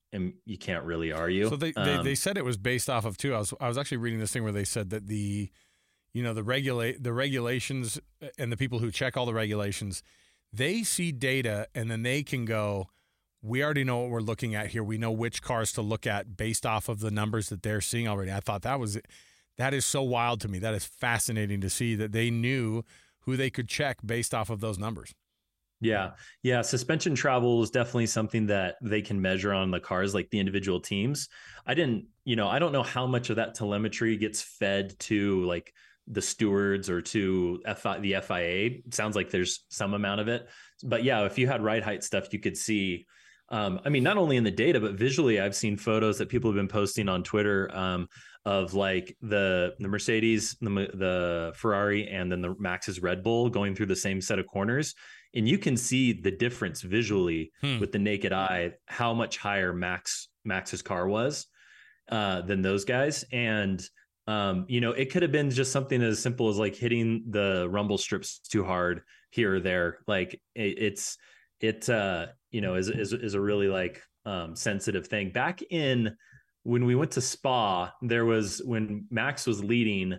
you 0.45 0.59
can't 0.59 0.85
really 0.85 1.13
argue 1.13 1.49
so 1.49 1.57
they, 1.57 1.73
um, 1.75 1.85
they, 1.85 2.03
they 2.03 2.15
said 2.15 2.37
it 2.37 2.45
was 2.45 2.59
based 2.59 2.91
off 2.91 3.05
of 3.05 3.17
two 3.17 3.35
i 3.35 3.39
was 3.39 3.55
i 3.61 3.69
was 3.69 3.79
actually 3.79 3.97
reading 3.97 4.19
this 4.19 4.33
thing 4.33 4.43
where 4.43 4.53
they 4.53 4.65
said 4.65 4.91
that 4.91 5.07
the 5.07 5.49
you 6.13 6.23
know 6.23 6.35
the 6.35 6.43
regulate 6.43 7.03
the 7.03 7.13
regulations 7.13 7.99
and 8.37 8.51
the 8.51 8.57
people 8.57 8.81
who 8.81 8.91
check 8.91 9.17
all 9.17 9.25
the 9.25 9.33
regulations 9.33 10.03
they 10.53 10.83
see 10.83 11.13
data 11.13 11.69
and 11.75 11.91
then 11.91 12.03
they 12.03 12.23
can 12.23 12.45
go 12.45 12.89
we 13.43 13.65
already 13.65 13.85
know 13.85 13.99
what 14.01 14.11
we're 14.11 14.21
looking 14.21 14.55
at 14.55 14.69
here. 14.69 14.85
We 14.85 14.99
know 14.99 15.11
which 15.11 15.43
cars 15.43 15.73
to 15.73 15.83
look 15.83 16.07
at 16.07 16.37
based 16.37 16.67
off 16.67 16.89
of 16.89 17.01
the 17.01 17.11
numbers 17.11 17.49
that 17.49 17.63
they're 17.63 17.81
seeing 17.81 18.07
already. 18.07 18.31
I 18.33 18.41
thought 18.41 18.63
that 18.63 18.79
was 18.79 18.99
that 19.57 19.75
is 19.75 19.87
so 19.87 20.03
wild 20.03 20.41
to 20.43 20.49
me. 20.49 20.59
That 20.59 20.75
is 20.75 20.85
fascinating 20.85 21.61
to 21.63 21.71
see 21.71 21.95
that 21.95 22.13
they 22.13 22.31
knew 22.31 22.85
who 23.21 23.37
they 23.37 23.51
could 23.51 23.69
check 23.69 23.99
based 24.05 24.35
off 24.35 24.51
of 24.51 24.61
those 24.61 24.79
numbers 24.79 25.15
yeah. 25.81 26.11
Yeah. 26.43 26.63
Suspension 26.63 27.15
travel 27.15 27.63
is 27.63 27.71
definitely 27.71 28.07
something 28.07 28.47
that 28.47 28.77
they 28.83 29.03
can 29.03 29.21
measure 29.21 29.53
on 29.53 29.71
the 29.71 29.81
cars, 29.81 30.15
like 30.15 30.31
the 30.31 30.39
individual 30.39 30.81
teams. 30.81 31.29
I 31.67 31.75
didn't, 31.75 32.07
you 32.25 32.37
know, 32.37 32.49
I 32.49 32.59
don't 32.59 32.73
know 32.73 32.83
how 32.83 33.07
much 33.07 33.31
of 33.31 33.37
that 33.37 33.55
telemetry 33.55 34.17
gets 34.17 34.43
fed 34.43 34.99
to 35.01 35.45
like 35.45 35.73
the 36.07 36.23
stewards 36.23 36.91
or 36.91 37.01
to 37.01 37.63
FI, 37.77 38.01
the 38.01 38.17
FIA. 38.21 38.67
It 38.87 38.95
sounds 38.95 39.17
like 39.17 39.31
there's 39.31 39.65
some 39.69 39.95
amount 39.95 40.21
of 40.21 40.29
it. 40.29 40.49
But 40.83 41.05
yeah, 41.05 41.25
if 41.25 41.39
you 41.39 41.47
had 41.47 41.63
ride 41.63 41.83
height 41.83 42.05
stuff, 42.05 42.33
you 42.33 42.41
could 42.41 42.57
see. 42.57 43.07
Um, 43.49 43.81
I 43.85 43.89
mean, 43.89 44.05
not 44.05 44.17
only 44.17 44.37
in 44.37 44.45
the 44.45 44.51
data, 44.51 44.79
but 44.79 44.93
visually, 44.93 45.41
I've 45.41 45.57
seen 45.57 45.77
photos 45.77 46.19
that 46.19 46.29
people 46.29 46.51
have 46.51 46.57
been 46.57 46.69
posting 46.69 47.09
on 47.09 47.25
Twitter 47.25 47.69
um, 47.75 48.09
of 48.45 48.75
like 48.75 49.17
the 49.23 49.75
the 49.81 49.89
Mercedes, 49.89 50.57
the 50.61 50.71
the 50.71 51.53
Ferrari, 51.57 52.07
and 52.07 52.31
then 52.31 52.43
the 52.43 52.55
Max's 52.61 53.03
Red 53.03 53.25
Bull 53.25 53.51
going 53.51 53.75
through 53.75 53.87
the 53.87 53.97
same 53.97 54.21
set 54.21 54.39
of 54.39 54.47
corners 54.47 54.95
and 55.35 55.49
you 55.49 55.59
can 55.59 55.77
see 55.77 56.13
the 56.13 56.31
difference 56.31 56.83
visually 56.83 57.53
hmm. 57.61 57.79
with 57.79 57.93
the 57.93 57.99
naked 57.99 58.33
eye 58.33 58.73
how 58.87 59.15
much 59.15 59.37
higher 59.39 59.73
max 59.73 60.29
max's 60.45 60.83
car 60.83 61.07
was 61.07 61.47
uh, 62.11 62.43
than 62.43 62.63
those 62.63 62.85
guys. 62.85 63.25
And 63.33 63.83
um, 64.27 64.67
you 64.69 64.81
know 64.81 64.93
it 64.93 65.11
could 65.11 65.23
have 65.23 65.33
been 65.33 65.51
just 65.51 65.73
something 65.73 66.03
as 66.03 66.21
simple 66.21 66.49
as 66.49 66.59
like 66.59 66.77
hitting 66.77 67.25
the 67.31 67.69
rumble 67.71 67.99
strips 67.99 68.39
too 68.39 68.65
hard 68.65 69.03
here 69.31 69.57
or 69.57 69.61
there. 69.61 69.99
Like 70.07 70.41
it, 70.55 70.79
it's 70.79 71.17
it 71.61 71.89
uh 71.89 72.27
you 72.51 72.61
know 72.61 72.75
is, 72.75 72.89
is 72.89 73.13
is 73.13 73.35
a 73.35 73.41
really 73.41 73.69
like 73.69 74.03
um 74.27 74.57
sensitive 74.57 75.07
thing. 75.07 75.31
Back 75.31 75.63
in 75.71 76.17
when 76.63 76.85
we 76.85 76.95
went 76.95 77.13
to 77.13 77.21
spa 77.23 77.91
there 78.03 78.27
was 78.27 78.61
when 78.65 79.07
max 79.11 79.47
was 79.47 79.65
leading 79.65 80.19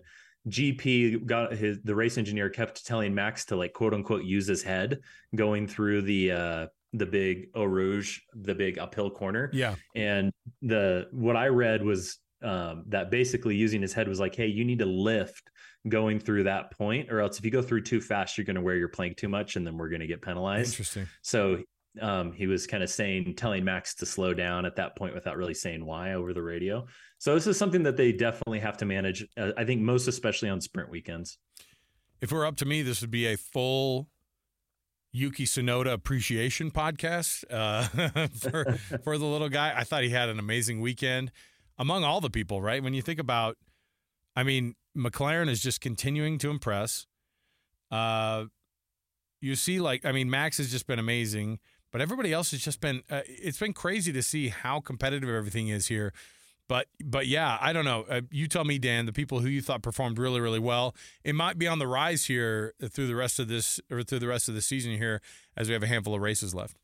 GP 0.49 1.25
got 1.25 1.53
his 1.53 1.79
the 1.83 1.93
race 1.93 2.17
engineer 2.17 2.49
kept 2.49 2.85
telling 2.85 3.13
Max 3.13 3.45
to 3.45 3.55
like 3.55 3.73
quote 3.73 3.93
unquote 3.93 4.23
use 4.23 4.47
his 4.47 4.63
head 4.63 4.99
going 5.35 5.67
through 5.67 6.01
the 6.01 6.31
uh 6.31 6.67
the 6.93 7.05
big 7.05 7.47
Eau 7.55 7.63
Rouge, 7.63 8.19
the 8.33 8.53
big 8.53 8.77
uphill 8.77 9.09
corner. 9.09 9.49
Yeah. 9.53 9.75
And 9.95 10.31
the 10.61 11.07
what 11.11 11.35
I 11.35 11.47
read 11.47 11.83
was 11.83 12.17
um, 12.43 12.83
that 12.87 13.11
basically 13.11 13.55
using 13.55 13.81
his 13.81 13.93
head 13.93 14.07
was 14.07 14.19
like, 14.19 14.35
hey, 14.35 14.47
you 14.47 14.65
need 14.65 14.79
to 14.79 14.85
lift 14.85 15.49
going 15.87 16.19
through 16.19 16.43
that 16.43 16.75
point, 16.77 17.11
or 17.11 17.21
else 17.21 17.37
if 17.37 17.45
you 17.45 17.51
go 17.51 17.61
through 17.61 17.83
too 17.83 18.01
fast, 18.01 18.37
you're 18.37 18.45
going 18.45 18.55
to 18.55 18.61
wear 18.61 18.75
your 18.75 18.89
plank 18.89 19.17
too 19.17 19.29
much, 19.29 19.55
and 19.55 19.65
then 19.65 19.77
we're 19.77 19.89
going 19.89 20.01
to 20.01 20.07
get 20.07 20.21
penalized. 20.21 20.73
Interesting. 20.73 21.07
So 21.21 21.61
Um, 21.99 22.31
he 22.31 22.47
was 22.47 22.67
kind 22.67 22.83
of 22.83 22.89
saying, 22.89 23.35
telling 23.35 23.65
Max 23.65 23.95
to 23.95 24.05
slow 24.05 24.33
down 24.33 24.65
at 24.65 24.77
that 24.77 24.95
point 24.95 25.13
without 25.13 25.35
really 25.35 25.53
saying 25.53 25.85
why 25.85 26.13
over 26.13 26.33
the 26.33 26.41
radio. 26.41 26.85
So 27.17 27.33
this 27.33 27.47
is 27.47 27.57
something 27.57 27.83
that 27.83 27.97
they 27.97 28.11
definitely 28.11 28.59
have 28.59 28.77
to 28.77 28.85
manage. 28.85 29.27
Uh, 29.37 29.51
I 29.57 29.65
think 29.65 29.81
most 29.81 30.07
especially 30.07 30.49
on 30.49 30.61
sprint 30.61 30.89
weekends. 30.89 31.37
If 32.21 32.31
it 32.31 32.35
were 32.35 32.45
up 32.45 32.55
to 32.57 32.65
me, 32.65 32.81
this 32.81 33.01
would 33.01 33.11
be 33.11 33.25
a 33.25 33.35
full 33.35 34.07
Yuki 35.11 35.45
Tsunoda 35.45 35.91
appreciation 35.91 36.71
podcast 36.71 37.43
uh, 37.49 37.83
for 38.39 38.73
for 39.03 39.17
the 39.17 39.25
little 39.25 39.49
guy. 39.49 39.73
I 39.75 39.83
thought 39.83 40.03
he 40.03 40.09
had 40.09 40.29
an 40.29 40.39
amazing 40.39 40.79
weekend 40.79 41.31
among 41.77 42.03
all 42.03 42.21
the 42.21 42.29
people. 42.29 42.61
Right 42.61 42.81
when 42.81 42.93
you 42.93 43.01
think 43.01 43.19
about, 43.19 43.57
I 44.35 44.43
mean, 44.43 44.75
McLaren 44.95 45.49
is 45.49 45.61
just 45.61 45.81
continuing 45.81 46.37
to 46.39 46.49
impress. 46.49 47.07
Uh, 47.89 48.45
you 49.41 49.55
see, 49.55 49.79
like, 49.79 50.05
I 50.05 50.11
mean, 50.11 50.29
Max 50.29 50.57
has 50.57 50.71
just 50.71 50.87
been 50.87 50.99
amazing, 50.99 51.59
but 51.91 52.01
everybody 52.01 52.33
else 52.33 52.51
has 52.51 52.61
just 52.61 52.81
been. 52.81 53.03
Uh, 53.09 53.21
it's 53.25 53.59
been 53.59 53.73
crazy 53.73 54.11
to 54.13 54.23
see 54.23 54.49
how 54.49 54.79
competitive 54.79 55.29
everything 55.29 55.67
is 55.67 55.87
here. 55.87 56.13
But 56.67 56.87
but 57.03 57.27
yeah, 57.27 57.57
I 57.59 57.73
don't 57.73 57.85
know. 57.85 58.05
Uh, 58.09 58.21
you 58.31 58.47
tell 58.47 58.63
me, 58.63 58.79
Dan. 58.79 59.05
The 59.05 59.13
people 59.13 59.39
who 59.39 59.49
you 59.49 59.61
thought 59.61 59.81
performed 59.81 60.17
really 60.17 60.39
really 60.39 60.59
well, 60.59 60.95
it 61.23 61.35
might 61.35 61.57
be 61.57 61.67
on 61.67 61.79
the 61.79 61.87
rise 61.87 62.25
here 62.25 62.73
through 62.81 63.07
the 63.07 63.15
rest 63.15 63.39
of 63.39 63.47
this 63.49 63.79
or 63.91 64.03
through 64.03 64.19
the 64.19 64.27
rest 64.27 64.47
of 64.47 64.55
the 64.55 64.61
season 64.61 64.93
here, 64.97 65.21
as 65.57 65.67
we 65.67 65.73
have 65.73 65.83
a 65.83 65.87
handful 65.87 66.15
of 66.15 66.21
races 66.21 66.55
left. 66.55 66.77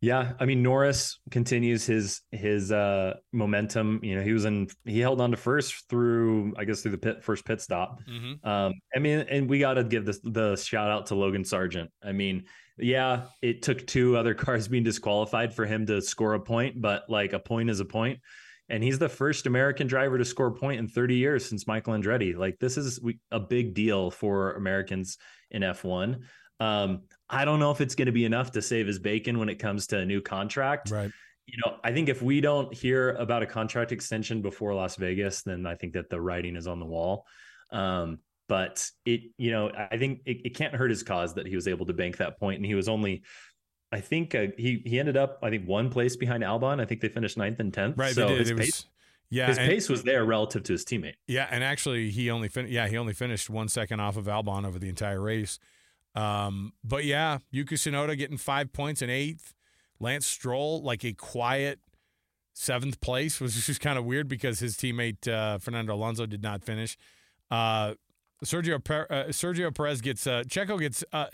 Yeah, 0.00 0.32
I 0.38 0.44
mean 0.44 0.62
Norris 0.62 1.18
continues 1.30 1.86
his 1.86 2.20
his 2.30 2.70
uh 2.70 3.14
momentum. 3.32 4.00
You 4.02 4.16
know, 4.16 4.22
he 4.22 4.32
was 4.32 4.44
in 4.44 4.68
he 4.84 5.00
held 5.00 5.20
on 5.20 5.30
to 5.30 5.36
first 5.36 5.88
through 5.88 6.54
I 6.58 6.64
guess 6.64 6.82
through 6.82 6.92
the 6.92 6.98
pit 6.98 7.24
first 7.24 7.44
pit 7.44 7.60
stop. 7.60 8.00
Mm-hmm. 8.08 8.46
Um 8.46 8.74
I 8.94 8.98
mean 8.98 9.20
and 9.20 9.48
we 9.48 9.58
got 9.58 9.74
to 9.74 9.84
give 9.84 10.04
this 10.04 10.20
the 10.22 10.56
shout 10.56 10.90
out 10.90 11.06
to 11.06 11.14
Logan 11.14 11.44
Sargeant. 11.44 11.88
I 12.04 12.12
mean, 12.12 12.44
yeah, 12.78 13.24
it 13.40 13.62
took 13.62 13.86
two 13.86 14.16
other 14.16 14.34
cars 14.44 14.68
being 14.68 14.84
disqualified 14.84 15.54
for 15.54 15.64
him 15.64 15.86
to 15.86 16.02
score 16.02 16.34
a 16.34 16.40
point, 16.40 16.80
but 16.80 17.04
like 17.08 17.32
a 17.32 17.38
point 17.38 17.70
is 17.70 17.80
a 17.80 17.84
point. 17.86 18.20
And 18.68 18.82
he's 18.82 18.98
the 18.98 19.08
first 19.08 19.46
American 19.46 19.86
driver 19.86 20.18
to 20.18 20.24
score 20.24 20.48
a 20.48 20.52
point 20.52 20.80
in 20.80 20.88
30 20.88 21.14
years 21.14 21.48
since 21.48 21.68
Michael 21.68 21.94
Andretti. 21.94 22.36
Like 22.36 22.58
this 22.58 22.76
is 22.76 23.00
a 23.30 23.38
big 23.40 23.74
deal 23.74 24.10
for 24.10 24.54
Americans 24.54 25.18
in 25.50 25.62
F1. 25.62 26.22
Um, 26.60 27.02
I 27.28 27.44
don't 27.44 27.58
know 27.58 27.70
if 27.70 27.80
it's 27.80 27.94
going 27.94 28.06
to 28.06 28.12
be 28.12 28.24
enough 28.24 28.52
to 28.52 28.62
save 28.62 28.86
his 28.86 28.98
bacon 28.98 29.38
when 29.38 29.48
it 29.48 29.56
comes 29.56 29.86
to 29.88 29.98
a 29.98 30.04
new 30.04 30.20
contract. 30.20 30.90
Right. 30.90 31.10
You 31.46 31.58
know, 31.64 31.76
I 31.84 31.92
think 31.92 32.08
if 32.08 32.22
we 32.22 32.40
don't 32.40 32.72
hear 32.74 33.10
about 33.12 33.42
a 33.42 33.46
contract 33.46 33.92
extension 33.92 34.42
before 34.42 34.74
Las 34.74 34.96
Vegas, 34.96 35.42
then 35.42 35.66
I 35.66 35.74
think 35.74 35.92
that 35.92 36.10
the 36.10 36.20
writing 36.20 36.56
is 36.56 36.66
on 36.66 36.80
the 36.80 36.86
wall. 36.86 37.24
Um, 37.70 38.18
but 38.48 38.88
it, 39.04 39.22
you 39.38 39.50
know, 39.50 39.70
I 39.90 39.96
think 39.96 40.20
it, 40.24 40.38
it, 40.44 40.54
can't 40.56 40.74
hurt 40.74 40.90
his 40.90 41.02
cause 41.02 41.34
that 41.34 41.46
he 41.46 41.54
was 41.54 41.66
able 41.66 41.86
to 41.86 41.92
bank 41.92 42.16
that 42.18 42.38
point, 42.38 42.56
and 42.56 42.66
he 42.66 42.74
was 42.74 42.88
only, 42.88 43.22
I 43.90 44.00
think 44.00 44.34
uh, 44.34 44.46
he 44.56 44.82
he 44.84 44.98
ended 45.00 45.16
up, 45.16 45.38
I 45.42 45.50
think 45.50 45.66
one 45.66 45.90
place 45.90 46.16
behind 46.16 46.44
Albon. 46.44 46.80
I 46.80 46.84
think 46.84 47.00
they 47.00 47.08
finished 47.08 47.36
ninth 47.36 47.60
and 47.60 47.72
tenth. 47.72 47.96
Right. 47.96 48.14
So 48.14 48.28
his 48.28 48.52
pace, 48.52 48.58
was, 48.58 48.86
yeah, 49.30 49.46
his 49.46 49.58
and, 49.58 49.68
pace 49.68 49.88
was 49.88 50.02
there 50.04 50.24
relative 50.24 50.62
to 50.64 50.72
his 50.72 50.84
teammate. 50.84 51.14
Yeah, 51.26 51.48
and 51.50 51.64
actually, 51.64 52.10
he 52.10 52.30
only 52.30 52.48
fin- 52.48 52.68
yeah 52.68 52.86
he 52.86 52.96
only 52.96 53.14
finished 53.14 53.50
one 53.50 53.68
second 53.68 54.00
off 54.00 54.16
of 54.16 54.26
Albon 54.26 54.64
over 54.64 54.78
the 54.78 54.88
entire 54.88 55.20
race. 55.20 55.58
Um, 56.16 56.72
but 56.82 57.04
yeah, 57.04 57.38
Yuki 57.50 57.76
Tsunoda 57.76 58.16
getting 58.16 58.38
five 58.38 58.72
points 58.72 59.02
in 59.02 59.10
eighth. 59.10 59.54
Lance 60.00 60.26
Stroll, 60.26 60.82
like 60.82 61.04
a 61.04 61.12
quiet 61.12 61.80
seventh 62.52 63.00
place, 63.00 63.40
was 63.40 63.66
just 63.66 63.80
kind 63.80 63.98
of 63.98 64.04
weird 64.04 64.28
because 64.28 64.58
his 64.58 64.76
teammate 64.76 65.28
uh, 65.28 65.58
Fernando 65.58 65.94
Alonso 65.94 66.26
did 66.26 66.42
not 66.42 66.64
finish. 66.64 66.96
Uh, 67.50 67.94
Sergio 68.44 68.76
uh, 68.76 69.28
Sergio 69.28 69.74
Perez 69.74 70.00
gets 70.00 70.26
uh, 70.26 70.42
Checo 70.46 70.78
gets 70.78 71.04
uh, 71.12 71.26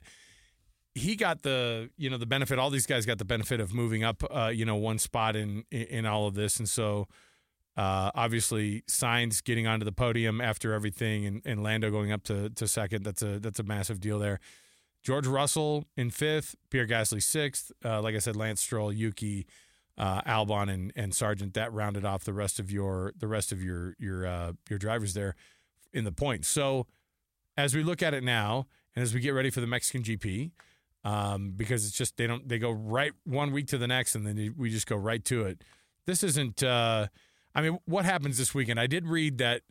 he 0.95 1.17
got 1.17 1.43
the 1.43 1.91
you 1.97 2.11
know 2.11 2.19
the 2.19 2.27
benefit. 2.27 2.59
All 2.59 2.71
these 2.71 2.87
guys 2.87 3.07
got 3.07 3.19
the 3.19 3.25
benefit 3.25 3.61
of 3.61 3.73
moving 3.73 4.05
up 4.05 4.23
uh, 4.31 4.51
you 4.53 4.65
know 4.65 4.77
one 4.77 4.99
spot 4.99 5.37
in 5.37 5.65
in 5.71 6.07
all 6.07 6.27
of 6.27 6.35
this, 6.35 6.59
and 6.59 6.69
so 6.69 7.09
uh, 7.77 8.11
obviously 8.15 8.83
Sainz 8.89 9.43
getting 9.43 9.67
onto 9.67 9.85
the 9.85 9.93
podium 9.93 10.41
after 10.41 10.73
everything, 10.73 11.27
and, 11.27 11.43
and 11.45 11.63
Lando 11.63 11.91
going 11.91 12.13
up 12.13 12.23
to 12.25 12.51
to 12.51 12.69
second. 12.69 13.05
That's 13.05 13.23
a 13.23 13.39
that's 13.39 13.59
a 13.59 13.65
massive 13.65 14.01
deal 14.01 14.19
there. 14.19 14.39
George 15.03 15.27
Russell 15.27 15.85
in 15.97 16.11
fifth, 16.11 16.55
Pierre 16.71 16.87
Gasly 16.87 17.23
sixth. 17.23 17.73
Uh, 17.85 18.01
like 18.01 18.15
I 18.15 18.19
said, 18.19 18.37
Lance 18.37 18.61
Stroll, 18.61 18.93
Yuki, 18.93 19.47
uh, 19.99 20.23
Albon, 20.23 20.73
and 20.73 20.93
and 20.95 21.13
Sargeant. 21.13 21.55
That 21.55 21.73
rounded 21.73 22.05
off 22.05 22.25
the 22.25 22.33
rest 22.33 22.61
of 22.61 22.71
your 22.71 23.13
the 23.19 23.27
rest 23.27 23.53
of 23.53 23.63
your 23.63 23.95
your 23.99 24.27
uh, 24.27 24.53
your 24.71 24.79
drivers 24.79 25.15
there 25.15 25.35
in 25.93 26.05
the 26.05 26.13
points. 26.13 26.49
So 26.49 26.87
as 27.57 27.75
we 27.75 27.83
look 27.83 28.03
at 28.03 28.15
it 28.15 28.23
now, 28.23 28.67
and 28.95 29.03
as 29.03 29.13
we 29.15 29.21
get 29.21 29.31
ready 29.31 29.51
for 29.51 29.61
the 29.61 29.67
Mexican 29.67 30.03
GP, 30.03 30.53
um, 31.05 31.53
because 31.57 31.87
it's 31.87 31.97
just 31.97 32.17
they 32.17 32.27
don't 32.27 32.49
they 32.49 32.59
go 32.59 32.71
right 32.71 33.13
one 33.25 33.53
week 33.53 33.67
to 33.69 33.79
the 33.79 33.89
next, 33.89 34.15
and 34.15 34.27
then 34.27 34.55
we 34.57 34.71
just 34.71 34.87
go 34.87 34.97
right 34.97 35.25
to 35.27 35.45
it. 35.45 35.63
This 36.07 36.23
isn't. 36.23 36.63
Uh, 36.63 37.09
I 37.55 37.61
mean, 37.61 37.79
what 37.85 38.05
happens 38.05 38.39
this 38.39 38.55
weekend? 38.55 38.81
I 38.81 38.87
did 38.87 39.07
read 39.07 39.39
that, 39.39 39.63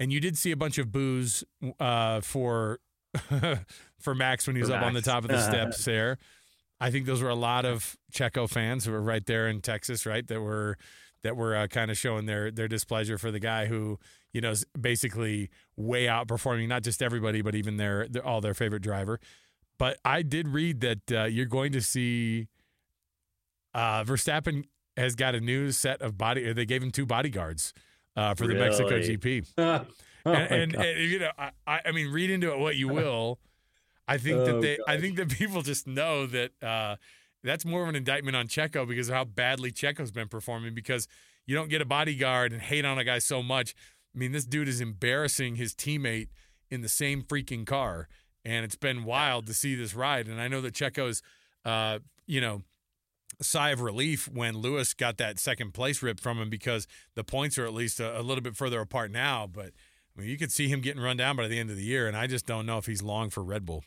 and 0.00 0.12
you 0.12 0.18
did 0.18 0.36
see 0.36 0.50
a 0.50 0.56
bunch 0.56 0.78
of 0.78 0.90
boos 0.90 1.44
uh, 1.78 2.20
for 2.20 2.80
for 3.98 4.14
Max 4.14 4.46
when 4.46 4.56
he 4.56 4.62
was 4.62 4.70
For 4.70 4.76
up 4.76 4.82
on 4.82 4.94
the 4.94 5.02
top 5.02 5.24
of 5.24 5.30
the 5.30 5.40
steps 5.48 5.84
there. 5.84 6.18
I 6.80 6.90
think 6.90 7.06
those 7.06 7.22
were 7.22 7.28
a 7.28 7.34
lot 7.34 7.64
of 7.64 7.96
Checo 8.12 8.48
fans 8.48 8.84
who 8.84 8.92
were 8.92 9.02
right 9.02 9.24
there 9.24 9.48
in 9.48 9.60
Texas, 9.60 10.04
right? 10.04 10.26
That 10.26 10.40
were 10.40 10.76
that 11.22 11.36
were 11.36 11.54
uh, 11.54 11.66
kind 11.68 11.90
of 11.90 11.98
showing 11.98 12.26
their 12.26 12.50
their 12.50 12.68
displeasure 12.68 13.18
for 13.18 13.30
the 13.30 13.38
guy 13.38 13.66
who 13.66 13.98
you 14.32 14.40
know 14.40 14.50
is 14.50 14.64
basically 14.78 15.50
way 15.76 16.06
outperforming 16.06 16.66
not 16.68 16.82
just 16.82 17.00
everybody 17.00 17.42
but 17.42 17.54
even 17.54 17.76
their, 17.76 18.08
their 18.08 18.24
all 18.24 18.40
their 18.40 18.54
favorite 18.54 18.82
driver. 18.82 19.20
But 19.78 19.98
I 20.04 20.22
did 20.22 20.48
read 20.48 20.80
that 20.80 21.12
uh, 21.12 21.24
you're 21.24 21.46
going 21.46 21.72
to 21.72 21.80
see 21.80 22.48
uh, 23.74 24.04
Verstappen 24.04 24.64
has 24.96 25.14
got 25.14 25.34
a 25.34 25.40
new 25.40 25.70
set 25.72 26.02
of 26.02 26.18
body. 26.18 26.46
Or 26.46 26.54
they 26.54 26.66
gave 26.66 26.82
him 26.82 26.90
two 26.90 27.06
bodyguards 27.06 27.72
uh, 28.16 28.34
for 28.34 28.46
the 28.46 28.54
Mexico 28.54 29.00
GP 29.00 29.46
oh 30.26 30.32
and, 30.32 30.74
and, 30.74 30.74
and, 30.74 31.10
you 31.10 31.18
know, 31.18 31.30
I, 31.38 31.50
I 31.66 31.92
mean, 31.92 32.12
read 32.12 32.30
into 32.30 32.50
it 32.52 32.58
what 32.58 32.76
you 32.76 32.88
will. 33.00 33.38
I 34.08 34.18
think 34.18 34.44
that 34.44 34.56
Oh, 34.56 34.60
they, 34.60 34.78
I 34.86 34.98
think 34.98 35.16
that 35.16 35.28
people 35.38 35.62
just 35.62 35.86
know 35.86 36.26
that 36.26 36.50
uh, 36.62 36.96
that's 37.42 37.64
more 37.64 37.82
of 37.82 37.88
an 37.88 37.96
indictment 37.96 38.36
on 38.36 38.48
Checo 38.48 38.86
because 38.86 39.08
of 39.08 39.14
how 39.14 39.24
badly 39.24 39.72
Checo's 39.72 40.10
been 40.10 40.28
performing. 40.28 40.74
Because 40.74 41.08
you 41.46 41.54
don't 41.54 41.68
get 41.68 41.80
a 41.80 41.86
bodyguard 41.86 42.52
and 42.52 42.62
hate 42.62 42.84
on 42.84 42.98
a 42.98 43.04
guy 43.04 43.18
so 43.18 43.42
much. 43.42 43.74
I 44.14 44.18
mean, 44.18 44.32
this 44.32 44.44
dude 44.44 44.68
is 44.68 44.80
embarrassing 44.80 45.56
his 45.56 45.74
teammate 45.74 46.28
in 46.70 46.82
the 46.82 46.88
same 46.88 47.22
freaking 47.22 47.66
car, 47.66 48.08
and 48.44 48.64
it's 48.64 48.76
been 48.76 49.04
wild 49.04 49.46
to 49.46 49.54
see 49.54 49.74
this 49.74 49.94
ride. 49.94 50.26
And 50.28 50.40
I 50.40 50.48
know 50.48 50.60
that 50.60 50.74
Checo's, 50.74 51.22
uh, 51.64 52.00
you 52.26 52.40
know, 52.40 52.62
sigh 53.40 53.70
of 53.70 53.80
relief 53.80 54.28
when 54.28 54.58
Lewis 54.58 54.94
got 54.94 55.16
that 55.18 55.38
second 55.38 55.74
place 55.74 56.02
rip 56.02 56.20
from 56.20 56.38
him 56.38 56.50
because 56.50 56.86
the 57.14 57.24
points 57.24 57.58
are 57.58 57.64
at 57.64 57.72
least 57.72 58.00
a, 58.00 58.20
a 58.20 58.22
little 58.22 58.42
bit 58.42 58.56
further 58.56 58.80
apart 58.80 59.10
now. 59.10 59.46
But 59.46 59.72
I 60.16 60.20
mean, 60.20 60.30
you 60.30 60.36
could 60.36 60.52
see 60.52 60.68
him 60.68 60.80
getting 60.80 61.02
run 61.02 61.16
down 61.16 61.36
by 61.36 61.48
the 61.48 61.58
end 61.58 61.70
of 61.70 61.76
the 61.76 61.84
year, 61.84 62.06
and 62.06 62.16
I 62.16 62.26
just 62.26 62.46
don't 62.46 62.66
know 62.66 62.78
if 62.78 62.86
he's 62.86 63.02
long 63.02 63.30
for 63.30 63.42
Red 63.42 63.64
Bull. 63.64 63.84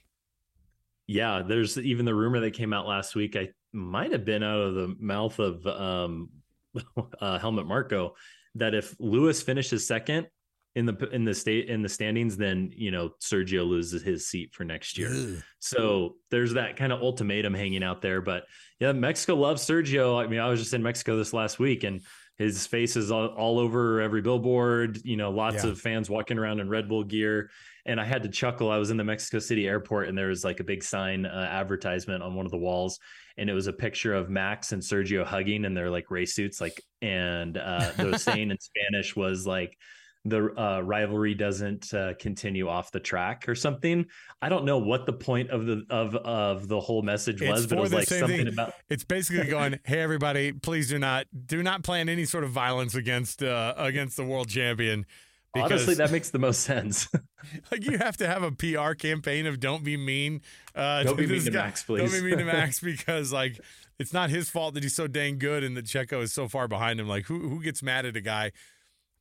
Yeah, 1.08 1.44
there's 1.48 1.77
even 1.77 2.05
the 2.05 2.15
rumor 2.15 2.39
that 2.39 2.51
came 2.51 2.74
out 2.74 2.88
last 2.88 3.15
week. 3.15 3.36
I 3.36 3.50
might 3.74 4.12
have 4.12 4.25
been 4.25 4.41
out 4.41 4.60
of 4.60 4.74
the 4.74 4.96
mouth 5.00 5.38
of 5.39 5.65
um, 5.67 6.29
uh, 7.22 7.38
Helmut 7.38 7.67
Marko 7.67 8.15
that 8.55 8.74
if 8.74 8.96
Lewis 9.00 9.41
finishes 9.41 9.86
second 9.86 10.27
in 10.75 10.86
the 10.86 11.10
in 11.12 11.24
the 11.24 11.34
state 11.34 11.70
in 11.70 11.82
the 11.82 11.89
standings, 11.89 12.38
then 12.38 12.72
you 12.75 12.89
know 12.89 13.12
Sergio 13.22 13.67
loses 13.67 14.01
his 14.01 14.27
seat 14.27 14.53
for 14.53 14.63
next 14.63 14.98
year. 14.98 15.44
So 15.60 16.15
there's 16.32 16.53
that 16.53 16.75
kind 16.75 16.91
of 16.91 17.01
ultimatum 17.01 17.53
hanging 17.53 17.84
out 17.84 18.01
there. 18.01 18.22
But 18.22 18.44
yeah, 18.79 18.91
Mexico 18.91 19.36
loves 19.36 19.65
Sergio. 19.65 20.22
I 20.22 20.27
mean, 20.27 20.39
I 20.39 20.50
was 20.50 20.60
just 20.60 20.74
in 20.74 20.84
Mexico 20.84 21.17
this 21.17 21.34
last 21.34 21.60
week 21.60 21.84
and 21.84 22.01
his 22.37 22.67
face 22.67 22.95
is 22.95 23.11
all, 23.11 23.27
all 23.27 23.59
over 23.59 24.01
every 24.01 24.21
billboard, 24.21 24.99
you 25.03 25.15
know, 25.15 25.31
lots 25.31 25.63
Yeah. 25.63 25.71
of 25.71 25.79
fans 25.79 26.09
walking 26.09 26.37
around 26.37 26.59
in 26.59 26.69
Red 26.69 26.89
Bull 26.89 27.03
gear. 27.03 27.49
And 27.85 27.99
I 28.01 28.03
had 28.03 28.23
to 28.23 28.29
chuckle. 28.29 28.69
I 28.71 28.77
was 28.77 28.89
in 28.89 28.97
the 28.97 29.03
Mexico 29.03 29.39
City 29.39 29.67
airport 29.67 30.07
and 30.09 30.17
there 30.17 30.27
was 30.29 30.43
like 30.43 30.59
a 30.59 30.63
big 30.63 30.83
sign 30.83 31.25
uh, 31.25 31.47
advertisement 31.49 32.23
on 32.23 32.35
one 32.35 32.45
of 32.45 32.51
the 32.51 32.57
walls. 32.57 32.99
And 33.37 33.49
it 33.49 33.53
was 33.53 33.67
a 33.67 33.73
picture 33.73 34.13
of 34.13 34.29
Max 34.29 34.71
and 34.71 34.81
Sergio 34.81 35.23
hugging 35.25 35.65
in 35.65 35.73
their 35.73 35.89
like 35.89 36.09
race 36.11 36.33
suits. 36.35 36.59
Like, 36.59 36.81
and 37.01 37.57
uh, 37.57 37.91
the 37.97 38.17
saying 38.17 38.51
in 38.51 38.57
Spanish 38.59 39.15
was 39.15 39.45
like, 39.45 39.77
the 40.25 40.51
uh, 40.60 40.82
rivalry 40.82 41.36
doesn't 41.36 41.94
uh, 41.94 42.13
continue 42.20 42.67
off 42.67 42.91
the 42.91 43.00
track 43.00 43.48
or 43.48 43.53
something. 43.53 44.05
I 44.41 44.50
don't 44.50 44.65
know 44.65 44.79
what 44.79 45.05
the 45.05 45.13
point 45.13 45.51
of 45.51 45.65
the 45.65 45.86
of 45.89 46.15
of 46.15 46.67
the 46.67 46.79
whole 46.79 47.03
message 47.03 47.41
It's 47.41 47.51
was, 47.51 47.67
but 47.67 47.77
it 47.77 47.82
was 47.82 47.94
like 47.94 48.08
something 48.08 48.38
thing. 48.38 48.48
about 48.48 48.74
It's 48.89 49.03
basically 49.03 49.48
going, 49.48 49.79
"Hey, 49.86 50.01
everybody, 50.01 50.51
please 50.51 50.89
do 50.89 50.98
not 50.98 51.27
do 51.46 51.62
not 51.62 51.84
plan 51.84 52.10
any 52.10 52.25
sort 52.25 52.44
of 52.44 52.50
violence 52.50 52.96
against 52.96 53.44
uh, 53.44 53.75
against 53.77 54.17
the 54.17 54.24
world 54.24 54.50
champion." 54.50 55.05
Because 55.53 55.72
honestly 55.72 55.96
that 55.96 56.12
makes 56.12 56.32
the 56.32 56.39
most 56.39 56.62
sense. 56.62 57.08
like 57.72 57.86
you 57.86 57.98
have 57.98 58.17
to 58.17 58.27
have 58.27 58.44
a 58.44 58.51
PR 58.51 58.94
campaign 58.94 59.46
of 59.46 59.60
"Don't 59.60 59.84
be 59.84 59.96
mean." 59.96 60.41
Uh, 60.74 61.03
Don't 61.03 61.17
be 61.17 61.27
mean 61.27 61.46
to. 61.46 61.51
Max, 61.51 61.84
please. 61.84 62.12
Don't 62.12 62.22
be 62.22 62.29
mean 62.29 62.39
to 62.39 62.46
Max 62.53 62.79
because 62.79 63.32
like 63.32 63.60
it's 64.00 64.12
not 64.12 64.32
his 64.32 64.50
fault 64.50 64.74
that 64.74 64.84
he's 64.84 64.96
so 64.96 65.08
dang 65.08 65.38
good 65.38 65.63
and 65.63 65.77
that 65.77 65.86
Checo 65.86 66.22
is 66.22 66.34
so 66.34 66.48
far 66.48 66.67
behind 66.67 67.00
him. 67.00 67.08
Like 67.08 67.25
who 67.25 67.48
who 67.48 67.62
gets 67.62 67.82
mad 67.82 68.05
at 68.05 68.17
a 68.17 68.22
guy 68.22 68.51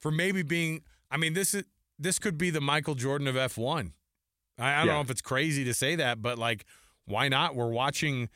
for 0.01 0.11
maybe 0.11 0.43
being? 0.43 0.83
I 1.11 1.17
mean, 1.17 1.35
this 1.35 1.55
is 1.55 1.65
this 1.99 2.19
could 2.19 2.37
be 2.37 2.51
the 2.51 2.61
Michael 2.61 2.95
Jordan 2.95 3.27
of 3.29 3.37
F1. 3.37 3.93
I, 4.59 4.73
I 4.73 4.79
don't 4.79 4.87
Yeah. 4.89 4.93
know 4.95 5.01
if 5.01 5.11
it's 5.11 5.23
crazy 5.23 5.65
to 5.65 5.73
say 5.75 5.95
that, 5.97 6.21
but 6.23 6.39
like, 6.39 6.65
why 7.05 7.29
not? 7.29 7.55
We're 7.55 7.69
watching 7.71 8.29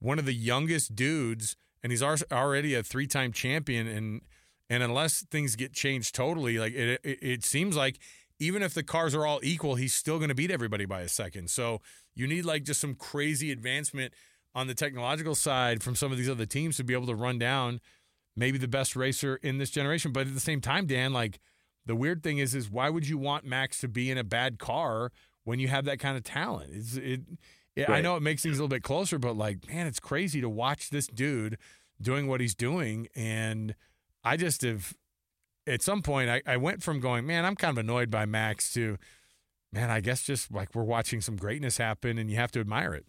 one 0.00 0.18
of 0.18 0.24
the 0.26 0.34
youngest 0.34 0.94
dudes, 0.96 1.56
and 1.82 1.92
he's 1.92 2.02
already 2.02 2.74
a 2.74 2.82
three 2.82 3.06
time 3.06 3.32
champion. 3.32 3.86
And 3.86 4.22
and 4.68 4.82
unless 4.82 5.22
things 5.30 5.54
get 5.56 5.72
changed 5.72 6.14
totally, 6.14 6.58
like 6.58 6.74
it, 6.74 7.00
it, 7.04 7.18
it 7.22 7.44
seems 7.44 7.76
like 7.76 7.98
even 8.38 8.62
if 8.62 8.74
the 8.74 8.82
cars 8.82 9.14
are 9.14 9.24
all 9.24 9.40
equal, 9.42 9.76
he's 9.76 9.94
still 9.94 10.18
going 10.18 10.28
to 10.28 10.34
beat 10.34 10.50
everybody 10.50 10.84
by 10.84 11.00
a 11.02 11.08
second. 11.08 11.48
So 11.50 11.80
you 12.14 12.26
need 12.26 12.44
like 12.44 12.64
just 12.64 12.80
some 12.80 12.94
crazy 12.94 13.50
advancement 13.52 14.12
on 14.54 14.66
the 14.66 14.74
technological 14.74 15.34
side 15.34 15.82
from 15.82 15.94
some 15.94 16.10
of 16.12 16.18
these 16.18 16.28
other 16.28 16.44
teams 16.46 16.76
to 16.78 16.84
be 16.84 16.92
able 16.94 17.06
to 17.06 17.14
run 17.14 17.38
down 17.38 17.80
maybe 18.34 18.58
the 18.58 18.68
best 18.68 18.96
racer 18.96 19.36
in 19.36 19.58
this 19.58 19.70
generation. 19.70 20.12
But 20.12 20.26
at 20.26 20.34
the 20.34 20.40
same 20.40 20.60
time, 20.60 20.86
Dan, 20.86 21.12
like 21.12 21.38
the 21.86 21.96
weird 21.96 22.22
thing 22.22 22.38
is, 22.38 22.54
is 22.54 22.70
why 22.70 22.90
would 22.90 23.08
you 23.08 23.16
want 23.16 23.44
Max 23.44 23.80
to 23.80 23.88
be 23.88 24.10
in 24.10 24.18
a 24.18 24.24
bad 24.24 24.58
car 24.58 25.12
when 25.44 25.58
you 25.58 25.68
have 25.68 25.84
that 25.86 25.98
kind 25.98 26.16
of 26.16 26.24
talent? 26.24 26.70
It's 26.74 26.96
it. 26.96 27.20
it 27.74 27.88
I 27.88 28.00
know 28.00 28.16
it 28.16 28.22
makes 28.22 28.42
things 28.42 28.58
a 28.58 28.62
little 28.62 28.74
bit 28.74 28.82
closer, 28.82 29.18
but 29.18 29.36
like, 29.36 29.68
man, 29.68 29.86
it's 29.86 30.00
crazy 30.00 30.40
to 30.40 30.48
watch 30.48 30.90
this 30.90 31.06
dude 31.06 31.56
doing 32.00 32.26
what 32.26 32.40
he's 32.40 32.54
doing, 32.54 33.08
and 33.14 33.74
I 34.24 34.36
just 34.36 34.62
have. 34.62 34.94
At 35.68 35.82
some 35.82 36.00
point, 36.00 36.30
I, 36.30 36.42
I 36.46 36.58
went 36.58 36.84
from 36.84 37.00
going, 37.00 37.26
man, 37.26 37.44
I'm 37.44 37.56
kind 37.56 37.76
of 37.76 37.78
annoyed 37.78 38.08
by 38.08 38.24
Max 38.24 38.72
to, 38.74 38.98
man, 39.72 39.90
I 39.90 39.98
guess 39.98 40.22
just 40.22 40.52
like 40.52 40.72
we're 40.76 40.84
watching 40.84 41.20
some 41.20 41.36
greatness 41.36 41.76
happen, 41.78 42.18
and 42.18 42.30
you 42.30 42.36
have 42.36 42.52
to 42.52 42.60
admire 42.60 42.94
it. 42.94 43.04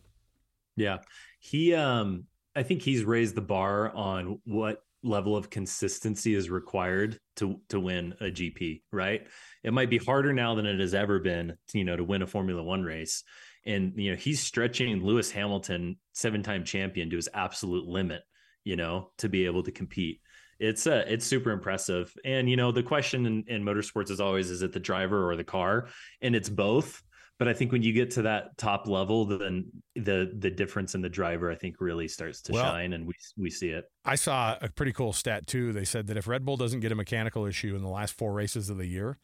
Yeah. 0.76 0.98
He 1.40 1.74
um 1.74 2.26
I 2.56 2.64
think 2.64 2.82
he's 2.82 3.04
raised 3.04 3.36
the 3.36 3.42
bar 3.42 3.94
on 3.94 4.40
what 4.46 4.84
level 5.08 5.36
of 5.36 5.50
consistency 5.50 6.36
is 6.36 6.50
required 6.50 7.20
to 7.38 7.60
to 7.70 7.80
win 7.80 8.14
a 8.20 8.26
GP, 8.26 8.82
right? 8.92 9.28
It 9.64 9.74
might 9.74 9.90
be 9.90 9.98
harder 9.98 10.34
now 10.34 10.56
than 10.56 10.66
it 10.66 10.80
has 10.80 10.94
ever 10.94 11.20
been, 11.20 11.58
you 11.74 11.84
know, 11.84 11.96
to 11.96 12.04
win 12.04 12.22
a 12.22 12.28
Formula 12.28 12.64
1 12.64 12.84
race. 12.84 13.24
And 13.66 13.94
you 13.98 14.12
know, 14.12 14.18
he's 14.18 14.40
stretching 14.40 15.04
Lewis 15.04 15.32
Hamilton, 15.32 15.98
seven-time 16.14 16.64
champion 16.64 17.10
to 17.10 17.16
his 17.16 17.30
absolute 17.34 17.86
limit, 17.86 18.22
you 18.64 18.76
know, 18.76 19.12
to 19.18 19.30
be 19.30 19.46
able 19.46 19.64
to 19.64 19.72
compete. 19.72 20.22
It's 20.60 20.88
uh 20.88 21.06
it's 21.08 21.26
super 21.26 21.52
impressive. 21.52 22.14
And 22.26 22.50
you 22.50 22.56
know, 22.56 22.72
the 22.72 22.84
question 22.84 23.26
in, 23.26 23.44
in 23.48 23.64
motorsports 23.64 24.10
is 24.10 24.20
always 24.20 24.50
is 24.50 24.62
it 24.62 24.74
the 24.74 24.80
driver 24.80 25.30
or 25.30 25.36
the 25.36 25.44
car? 25.44 25.88
And 26.22 26.36
it's 26.36 26.50
both 26.50 27.04
but 27.40 27.48
I 27.48 27.54
think 27.54 27.72
when 27.72 27.84
you 27.84 27.94
get 27.94 28.12
to 28.12 28.22
that 28.24 28.58
top 28.58 28.88
level, 28.88 29.26
then 29.26 29.72
the 29.96 30.34
the 30.40 30.50
difference 30.50 30.96
in 30.96 31.02
the 31.02 31.10
driver, 31.10 31.52
I 31.52 31.56
think, 31.56 31.76
really 31.80 32.08
starts 32.08 32.42
to 32.44 32.54
Well- 32.54 32.64
shine, 32.72 32.94
and 32.94 33.06
we 33.06 33.14
we 33.38 33.50
see 33.50 33.70
it. 33.70 33.86
I 34.06 34.16
saw 34.16 34.58
a 34.62 34.70
pretty 34.70 34.94
cool 34.94 35.14
stat 35.14 35.48
too. 35.48 35.74
They 35.74 35.86
said 35.86 36.08
that 36.08 36.18
if 36.18 36.28
Red 36.28 36.46
Bull 36.46 36.58
doesn't 36.58 36.80
get 36.80 36.92
a 36.92 36.96
mechanical 36.96 37.46
issue 37.46 37.76
in 37.76 37.82
the 37.82 37.90
last 37.90 38.14
four 38.14 38.34
races 38.34 38.70
of 38.70 38.78
the 38.78 38.88
year, 38.88 39.18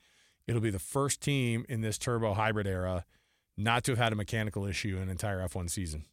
it'll 0.48 0.62
be 0.62 0.70
the 0.70 0.80
first 0.80 1.22
team 1.22 1.66
in 1.70 1.82
this 1.82 1.98
turbo 1.98 2.34
hybrid 2.34 2.68
era 2.68 3.06
not 3.58 3.84
to 3.86 3.92
have 3.92 4.00
had 4.00 4.12
a 4.14 4.16
mechanical 4.16 4.66
issue 4.66 4.96
in 4.98 5.04
an 5.04 5.10
entire 5.10 5.40
F1 5.40 5.70
season. 5.70 6.06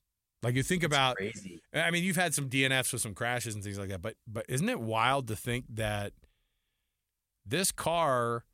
Like 0.42 0.54
you 0.54 0.62
think 0.62 0.82
about, 0.82 1.16
crazy. 1.16 1.60
I 1.74 1.90
mean, 1.90 2.02
you've 2.04 2.16
had 2.16 2.32
some 2.34 2.48
DNFs 2.48 2.92
with 2.92 3.02
some 3.02 3.14
crashes 3.14 3.54
and 3.54 3.62
things 3.64 3.78
like 3.78 3.88
that, 3.90 4.00
but 4.02 4.16
but 4.26 4.46
isn't 4.48 4.68
it 4.68 4.80
wild 4.80 5.28
to 5.28 5.36
think 5.36 5.66
that 5.70 6.12
this 7.44 7.72
car 7.72 8.44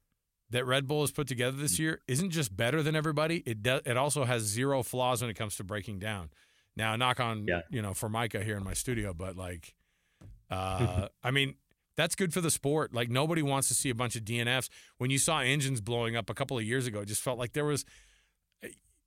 that 0.50 0.64
Red 0.64 0.86
Bull 0.86 1.00
has 1.02 1.10
put 1.10 1.26
together 1.26 1.56
this 1.56 1.78
year 1.78 2.00
isn't 2.06 2.30
just 2.30 2.56
better 2.56 2.82
than 2.82 2.94
everybody. 2.94 3.42
It 3.46 3.62
does. 3.62 3.82
It 3.84 3.96
also 3.96 4.24
has 4.24 4.42
zero 4.42 4.82
flaws 4.82 5.20
when 5.20 5.30
it 5.30 5.34
comes 5.34 5.56
to 5.56 5.64
breaking 5.64 5.98
down. 5.98 6.30
Now, 6.76 6.94
knock 6.96 7.18
on 7.20 7.46
Yeah. 7.48 7.62
you 7.70 7.82
know 7.82 7.94
for 7.94 8.08
Micah 8.08 8.42
here 8.44 8.56
in 8.56 8.62
my 8.64 8.74
studio, 8.74 9.12
but 9.14 9.36
like, 9.36 9.74
uh, 10.50 11.08
I 11.24 11.30
mean, 11.30 11.54
that's 11.96 12.14
good 12.14 12.32
for 12.34 12.40
the 12.40 12.50
sport. 12.50 12.92
Like 12.94 13.08
nobody 13.10 13.42
wants 13.42 13.68
to 13.68 13.74
see 13.74 13.88
a 13.90 13.94
bunch 13.94 14.14
of 14.16 14.22
DNFs. 14.24 14.68
When 14.98 15.10
you 15.10 15.18
saw 15.18 15.40
engines 15.40 15.80
blowing 15.80 16.14
up 16.16 16.28
a 16.30 16.34
couple 16.34 16.56
of 16.58 16.64
years 16.64 16.86
ago, 16.86 17.00
it 17.00 17.06
just 17.06 17.22
felt 17.22 17.38
like 17.38 17.52
there 17.54 17.64
was. 17.64 17.84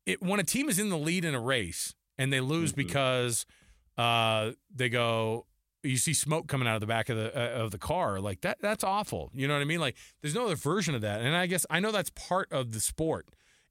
It 0.05 0.22
when 0.22 0.39
a 0.39 0.43
team 0.43 0.69
is 0.69 0.79
in 0.79 0.89
the 0.89 0.98
lead 0.98 1.24
in 1.25 1.36
a 1.36 1.39
race 1.39 1.93
and 2.17 2.34
they 2.34 2.39
lose 2.41 2.74
Mhm. 2.74 2.77
because 2.77 3.46
uh, 3.98 4.51
they 4.74 4.89
go. 4.89 5.46
You 5.83 5.98
see 5.98 6.13
smoke 6.13 6.48
coming 6.48 6.67
out 6.67 6.75
of 6.75 6.81
the 6.81 6.88
back 6.88 7.09
of 7.09 7.17
the 7.17 7.36
uh, 7.36 7.63
of 7.63 7.71
the 7.71 7.77
car, 7.77 8.19
like 8.19 8.41
that. 8.41 8.57
That's 8.62 8.83
awful. 8.83 9.31
You 9.33 9.48
know 9.48 9.53
what 9.53 9.62
I 9.62 9.65
mean? 9.65 9.79
Like, 9.79 9.95
there's 10.21 10.36
no 10.36 10.45
other 10.45 10.55
version 10.55 10.93
of 10.95 11.01
that. 11.01 11.21
And 11.21 11.36
I 11.36 11.45
guess 11.45 11.65
I 11.69 11.80
know 11.80 11.91
that's 11.91 12.10
part 12.12 12.51
of 12.51 12.71
the 12.71 12.80
sport. 12.80 13.27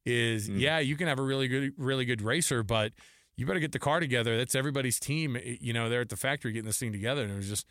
Is 0.07 0.49
Mm. 0.49 0.61
yeah, 0.61 0.79
you 0.79 0.97
can 0.97 1.07
have 1.07 1.19
a 1.19 1.23
really 1.23 1.49
good, 1.49 1.73
really 1.77 2.05
good 2.07 2.23
racer, 2.23 2.63
but 2.63 2.93
you 3.37 3.45
better 3.47 3.61
get 3.61 3.73
the 3.73 3.79
car 3.79 4.01
together. 4.01 4.39
That's 4.39 4.55
everybody's 4.55 4.99
team. 4.99 5.37
You 5.61 5.73
know, 5.73 5.89
they're 5.91 6.01
at 6.01 6.09
the 6.09 6.17
factory 6.17 6.53
getting 6.53 6.67
this 6.67 6.79
thing 6.79 6.93
together, 6.93 7.23
and 7.23 7.33
it 7.33 7.37
was 7.37 7.49
just. 7.49 7.67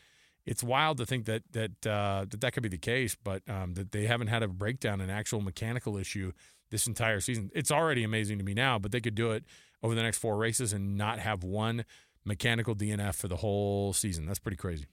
It's 0.45 0.63
wild 0.63 0.97
to 0.99 1.05
think 1.05 1.25
that 1.25 1.43
that 1.51 1.85
uh, 1.85 2.25
that 2.29 2.39
that 2.39 2.53
could 2.53 2.63
be 2.63 2.69
the 2.69 2.77
case, 2.77 3.17
but 3.21 3.41
um, 3.49 3.73
that 3.73 3.91
they 3.91 4.05
haven't 4.05 4.27
had 4.27 4.43
a 4.43 4.47
breakdown, 4.47 5.01
an 5.01 5.09
actual 5.09 5.41
mechanical 5.41 5.97
issue 5.97 6.31
this 6.69 6.87
entire 6.87 7.19
season. 7.19 7.49
It's 7.53 7.69
already 7.69 8.03
amazing 8.03 8.37
to 8.37 8.45
me 8.45 8.53
now, 8.53 8.79
but 8.79 8.93
they 8.93 9.01
could 9.01 9.15
do 9.15 9.31
it 9.31 9.43
over 9.83 9.93
the 9.93 10.01
next 10.03 10.19
four 10.19 10.37
races 10.37 10.71
and 10.71 10.95
not 10.95 11.19
have 11.19 11.43
one 11.43 11.83
mechanical 12.27 12.75
DNF 12.75 13.15
for 13.15 13.27
the 13.27 13.37
whole 13.37 13.93
season. 13.93 14.25
That's 14.25 14.39
pretty 14.39 14.57
crazy. 14.57 14.85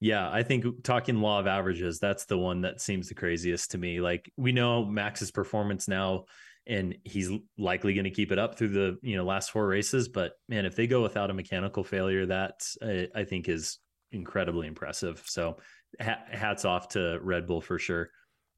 Yeah, 0.00 0.30
I 0.30 0.42
think 0.42 0.82
talking 0.82 1.20
law 1.20 1.38
of 1.38 1.46
averages, 1.46 1.98
that's 1.98 2.24
the 2.24 2.36
one 2.36 2.62
that 2.62 2.80
seems 2.80 3.08
the 3.08 3.14
craziest 3.14 3.70
to 3.70 3.78
me. 3.78 4.00
Like 4.00 4.30
we 4.36 4.52
know 4.52 4.84
Max's 4.84 5.30
performance 5.30 5.86
now, 5.86 6.24
and 6.66 6.96
he's 7.04 7.30
likely 7.58 7.94
going 7.94 8.04
to 8.04 8.10
keep 8.10 8.32
it 8.32 8.38
up 8.38 8.58
through 8.58 8.68
the 8.68 8.98
you 9.02 9.16
know 9.16 9.24
last 9.24 9.50
four 9.50 9.66
races. 9.66 10.08
But 10.08 10.32
man, 10.48 10.66
if 10.66 10.74
they 10.74 10.86
go 10.86 11.02
without 11.02 11.30
a 11.30 11.34
mechanical 11.34 11.84
failure, 11.84 12.26
that 12.26 12.66
uh, 12.82 13.06
I 13.14 13.24
think 13.24 13.48
is 13.48 13.78
incredibly 14.10 14.66
impressive. 14.66 15.22
So 15.26 15.58
ha- 16.00 16.24
hats 16.30 16.64
off 16.64 16.88
to 16.88 17.18
Red 17.22 17.46
Bull 17.46 17.60
for 17.60 17.78
sure. 17.78 18.10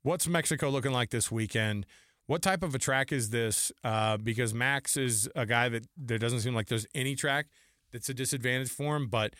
What's 0.02 0.26
Mexico 0.28 0.70
looking 0.70 0.92
like 0.92 1.10
this 1.10 1.30
weekend? 1.30 1.86
What 2.26 2.42
type 2.42 2.62
of 2.62 2.74
a 2.74 2.78
track 2.78 3.12
is 3.12 3.30
this? 3.30 3.70
Uh, 3.84 4.16
because 4.16 4.52
Max 4.52 4.96
is 4.96 5.28
a 5.36 5.46
guy 5.46 5.68
that 5.68 5.86
there 5.96 6.18
doesn't 6.18 6.40
seem 6.40 6.54
like 6.54 6.66
there's 6.66 6.86
any 6.94 7.14
track 7.14 7.46
that's 7.92 8.08
a 8.08 8.14
disadvantage 8.14 8.70
for 8.70 8.96
him. 8.96 9.08
But 9.08 9.34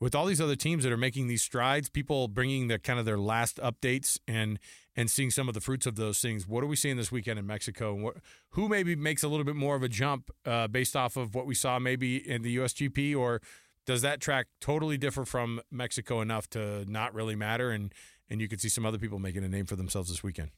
with 0.00 0.14
all 0.14 0.26
these 0.26 0.40
other 0.40 0.56
teams 0.56 0.82
that 0.84 0.92
are 0.92 0.96
making 0.96 1.28
these 1.28 1.42
strides, 1.42 1.90
people 1.90 2.26
bringing 2.26 2.68
their 2.68 2.78
kind 2.78 2.98
of 2.98 3.04
their 3.04 3.18
last 3.18 3.58
updates 3.58 4.18
and 4.26 4.58
and 4.96 5.10
seeing 5.10 5.30
some 5.30 5.48
of 5.48 5.54
the 5.54 5.60
fruits 5.60 5.86
of 5.86 5.96
those 5.96 6.20
things. 6.20 6.46
What 6.46 6.64
are 6.64 6.66
we 6.66 6.76
seeing 6.76 6.96
this 6.96 7.12
weekend 7.12 7.38
in 7.38 7.46
Mexico? 7.46 7.94
And 7.94 8.02
what, 8.02 8.16
who 8.50 8.68
maybe 8.68 8.96
makes 8.96 9.22
a 9.22 9.28
little 9.28 9.44
bit 9.44 9.54
more 9.54 9.76
of 9.76 9.82
a 9.82 9.88
jump 9.88 10.30
uh, 10.44 10.66
based 10.68 10.96
off 10.96 11.16
of 11.16 11.34
what 11.34 11.46
we 11.46 11.54
saw 11.54 11.78
maybe 11.78 12.16
in 12.16 12.42
the 12.42 12.56
USGP, 12.56 13.16
or 13.16 13.40
does 13.86 14.02
that 14.02 14.20
track 14.20 14.48
totally 14.60 14.98
differ 14.98 15.24
from 15.24 15.60
Mexico 15.70 16.20
enough 16.20 16.50
to 16.50 16.84
not 16.90 17.14
really 17.14 17.36
matter? 17.36 17.70
And 17.70 17.94
and 18.28 18.40
you 18.40 18.48
could 18.48 18.60
see 18.60 18.68
some 18.68 18.86
other 18.86 18.98
people 18.98 19.18
making 19.18 19.44
a 19.44 19.48
name 19.48 19.66
for 19.66 19.76
themselves 19.76 20.08
this 20.08 20.22
weekend. 20.22 20.50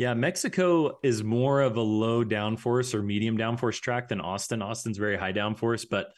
Yeah, 0.00 0.14
Mexico 0.14 0.98
is 1.02 1.22
more 1.22 1.60
of 1.60 1.76
a 1.76 1.82
low 1.82 2.24
downforce 2.24 2.94
or 2.94 3.02
medium 3.02 3.36
downforce 3.36 3.78
track 3.78 4.08
than 4.08 4.18
Austin. 4.18 4.62
Austin's 4.62 4.96
very 4.96 5.18
high 5.18 5.34
downforce, 5.34 5.84
but 5.86 6.14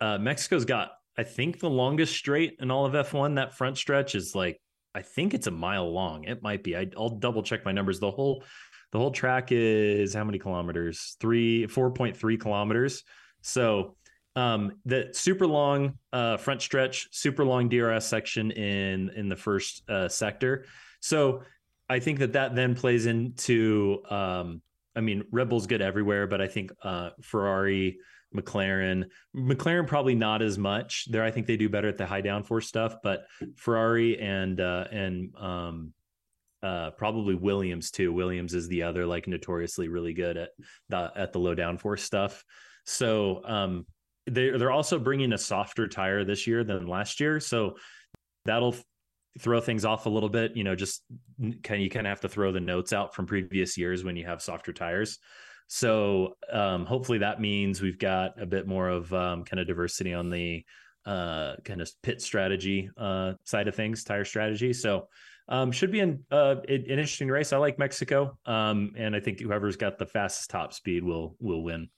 uh, 0.00 0.16
Mexico's 0.16 0.64
got, 0.64 0.92
I 1.18 1.24
think, 1.24 1.60
the 1.60 1.68
longest 1.68 2.16
straight 2.16 2.56
in 2.60 2.70
all 2.70 2.86
of 2.86 2.94
F1. 2.94 3.34
That 3.34 3.54
front 3.54 3.76
stretch 3.76 4.14
is 4.14 4.34
like, 4.34 4.58
I 4.94 5.02
think 5.02 5.34
it's 5.34 5.48
a 5.48 5.50
mile 5.50 5.92
long. 5.92 6.24
It 6.24 6.42
might 6.42 6.64
be. 6.64 6.74
I, 6.74 6.86
I'll 6.96 7.10
double 7.10 7.42
check 7.42 7.62
my 7.62 7.72
numbers. 7.72 8.00
The 8.00 8.10
whole, 8.10 8.42
the 8.90 8.98
whole 8.98 9.10
track 9.10 9.48
is 9.52 10.14
how 10.14 10.24
many 10.24 10.38
kilometers? 10.38 11.18
Three, 11.20 11.66
four 11.66 11.90
point 11.90 12.16
three 12.16 12.38
kilometers. 12.38 13.04
So 13.42 13.96
um 14.36 14.78
the 14.86 15.10
super 15.12 15.46
long 15.46 15.98
uh 16.12 16.36
front 16.36 16.62
stretch 16.62 17.08
super 17.10 17.44
long 17.44 17.68
drs 17.68 18.04
section 18.04 18.52
in 18.52 19.10
in 19.16 19.28
the 19.28 19.34
first 19.34 19.82
uh 19.90 20.08
sector 20.08 20.66
so 21.00 21.42
I 21.90 21.98
think 21.98 22.20
that 22.20 22.34
that 22.34 22.54
then 22.54 22.74
plays 22.74 23.06
into. 23.06 24.00
Um, 24.08 24.62
I 24.94 25.00
mean, 25.00 25.24
Red 25.32 25.48
Bull's 25.48 25.66
good 25.66 25.82
everywhere, 25.82 26.26
but 26.26 26.40
I 26.40 26.46
think 26.46 26.72
uh, 26.82 27.10
Ferrari, 27.20 27.98
McLaren, 28.34 29.06
McLaren 29.36 29.86
probably 29.86 30.14
not 30.14 30.40
as 30.40 30.56
much. 30.56 31.06
There, 31.10 31.24
I 31.24 31.30
think 31.30 31.46
they 31.46 31.56
do 31.56 31.68
better 31.68 31.88
at 31.88 31.98
the 31.98 32.06
high 32.06 32.22
downforce 32.22 32.64
stuff, 32.64 32.96
but 33.02 33.26
Ferrari 33.56 34.20
and 34.20 34.60
uh, 34.60 34.84
and 34.92 35.34
um, 35.36 35.92
uh, 36.62 36.90
probably 36.90 37.34
Williams 37.34 37.90
too. 37.90 38.12
Williams 38.12 38.54
is 38.54 38.68
the 38.68 38.84
other 38.84 39.04
like 39.04 39.26
notoriously 39.26 39.88
really 39.88 40.14
good 40.14 40.36
at 40.36 40.50
the 40.90 41.12
at 41.16 41.32
the 41.32 41.40
low 41.40 41.56
downforce 41.56 42.00
stuff. 42.00 42.44
So 42.84 43.42
um, 43.44 43.84
they 44.26 44.50
they're 44.50 44.70
also 44.70 45.00
bringing 45.00 45.32
a 45.32 45.38
softer 45.38 45.88
tire 45.88 46.24
this 46.24 46.46
year 46.46 46.62
than 46.62 46.86
last 46.86 47.18
year, 47.18 47.40
so 47.40 47.76
that'll 48.44 48.76
throw 49.40 49.60
things 49.60 49.84
off 49.84 50.06
a 50.06 50.10
little 50.10 50.28
bit. 50.28 50.56
You 50.56 50.64
know, 50.64 50.74
just 50.74 51.02
of 51.40 51.80
you 51.80 51.90
kind 51.90 52.06
of 52.06 52.10
have 52.10 52.20
to 52.20 52.28
throw 52.28 52.52
the 52.52 52.60
notes 52.60 52.92
out 52.92 53.14
from 53.14 53.26
previous 53.26 53.76
years 53.76 54.04
when 54.04 54.16
you 54.16 54.26
have 54.26 54.42
softer 54.42 54.72
tires. 54.72 55.18
So 55.66 56.36
um, 56.52 56.84
hopefully 56.84 57.18
that 57.18 57.40
means 57.40 57.80
we've 57.80 57.98
got 57.98 58.40
a 58.40 58.46
bit 58.46 58.66
more 58.66 58.88
of 58.88 59.12
um, 59.14 59.44
kind 59.44 59.60
of 59.60 59.66
diversity 59.66 60.12
on 60.12 60.28
the 60.28 60.64
uh, 61.06 61.54
kind 61.64 61.80
of 61.80 61.90
pit 62.02 62.20
strategy 62.20 62.90
uh, 62.96 63.34
side 63.44 63.68
of 63.68 63.74
things, 63.74 64.02
tire 64.02 64.24
strategy. 64.24 64.72
So 64.72 65.06
um, 65.48 65.72
should 65.72 65.90
be 65.90 66.00
an, 66.00 66.24
uh, 66.30 66.56
an 66.68 66.84
interesting 66.86 67.28
race. 67.28 67.52
I 67.52 67.58
like 67.58 67.78
Mexico, 67.78 68.36
um, 68.46 68.92
and 68.96 69.16
I 69.16 69.20
think 69.20 69.40
whoever's 69.40 69.76
got 69.76 69.98
the 69.98 70.06
fastest 70.06 70.50
top 70.50 70.72
speed 70.72 71.02
will 71.02 71.36
will 71.40 71.62
win. 71.62 71.88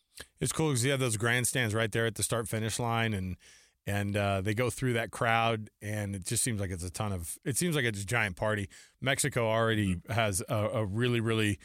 It's 0.41 0.53
cool 0.53 0.69
because 0.69 0.85
you 0.85 0.91
have 0.91 1.01
those 1.01 1.17
grandstands 1.17 1.75
right 1.75 1.91
there 1.91 2.07
at 2.07 2.15
the 2.15 2.23
start 2.23 2.49
finish 2.49 2.79
line, 2.79 3.13
and 3.13 3.37
and 3.87 4.17
uh, 4.17 4.41
they 4.41 4.55
go 4.55 4.71
through 4.71 4.93
that 4.95 5.11
crowd, 5.11 5.71
and 5.81 6.15
it 6.15 6.25
just 6.25 6.43
seems 6.43 6.61
like 6.61 6.71
it's 6.71 6.85
a 6.85 6.91
ton 6.91 7.13
of. 7.13 7.39
It 7.45 7.57
seems 7.57 7.77
like 7.77 7.85
it's 7.85 8.03
a 8.03 8.07
giant 8.07 8.37
party. 8.37 8.69
Mexico 9.01 9.49
already 9.49 9.97
has 10.09 10.43
a, 10.49 10.55
a 10.55 10.85
really 10.85 11.21
really 11.21 11.59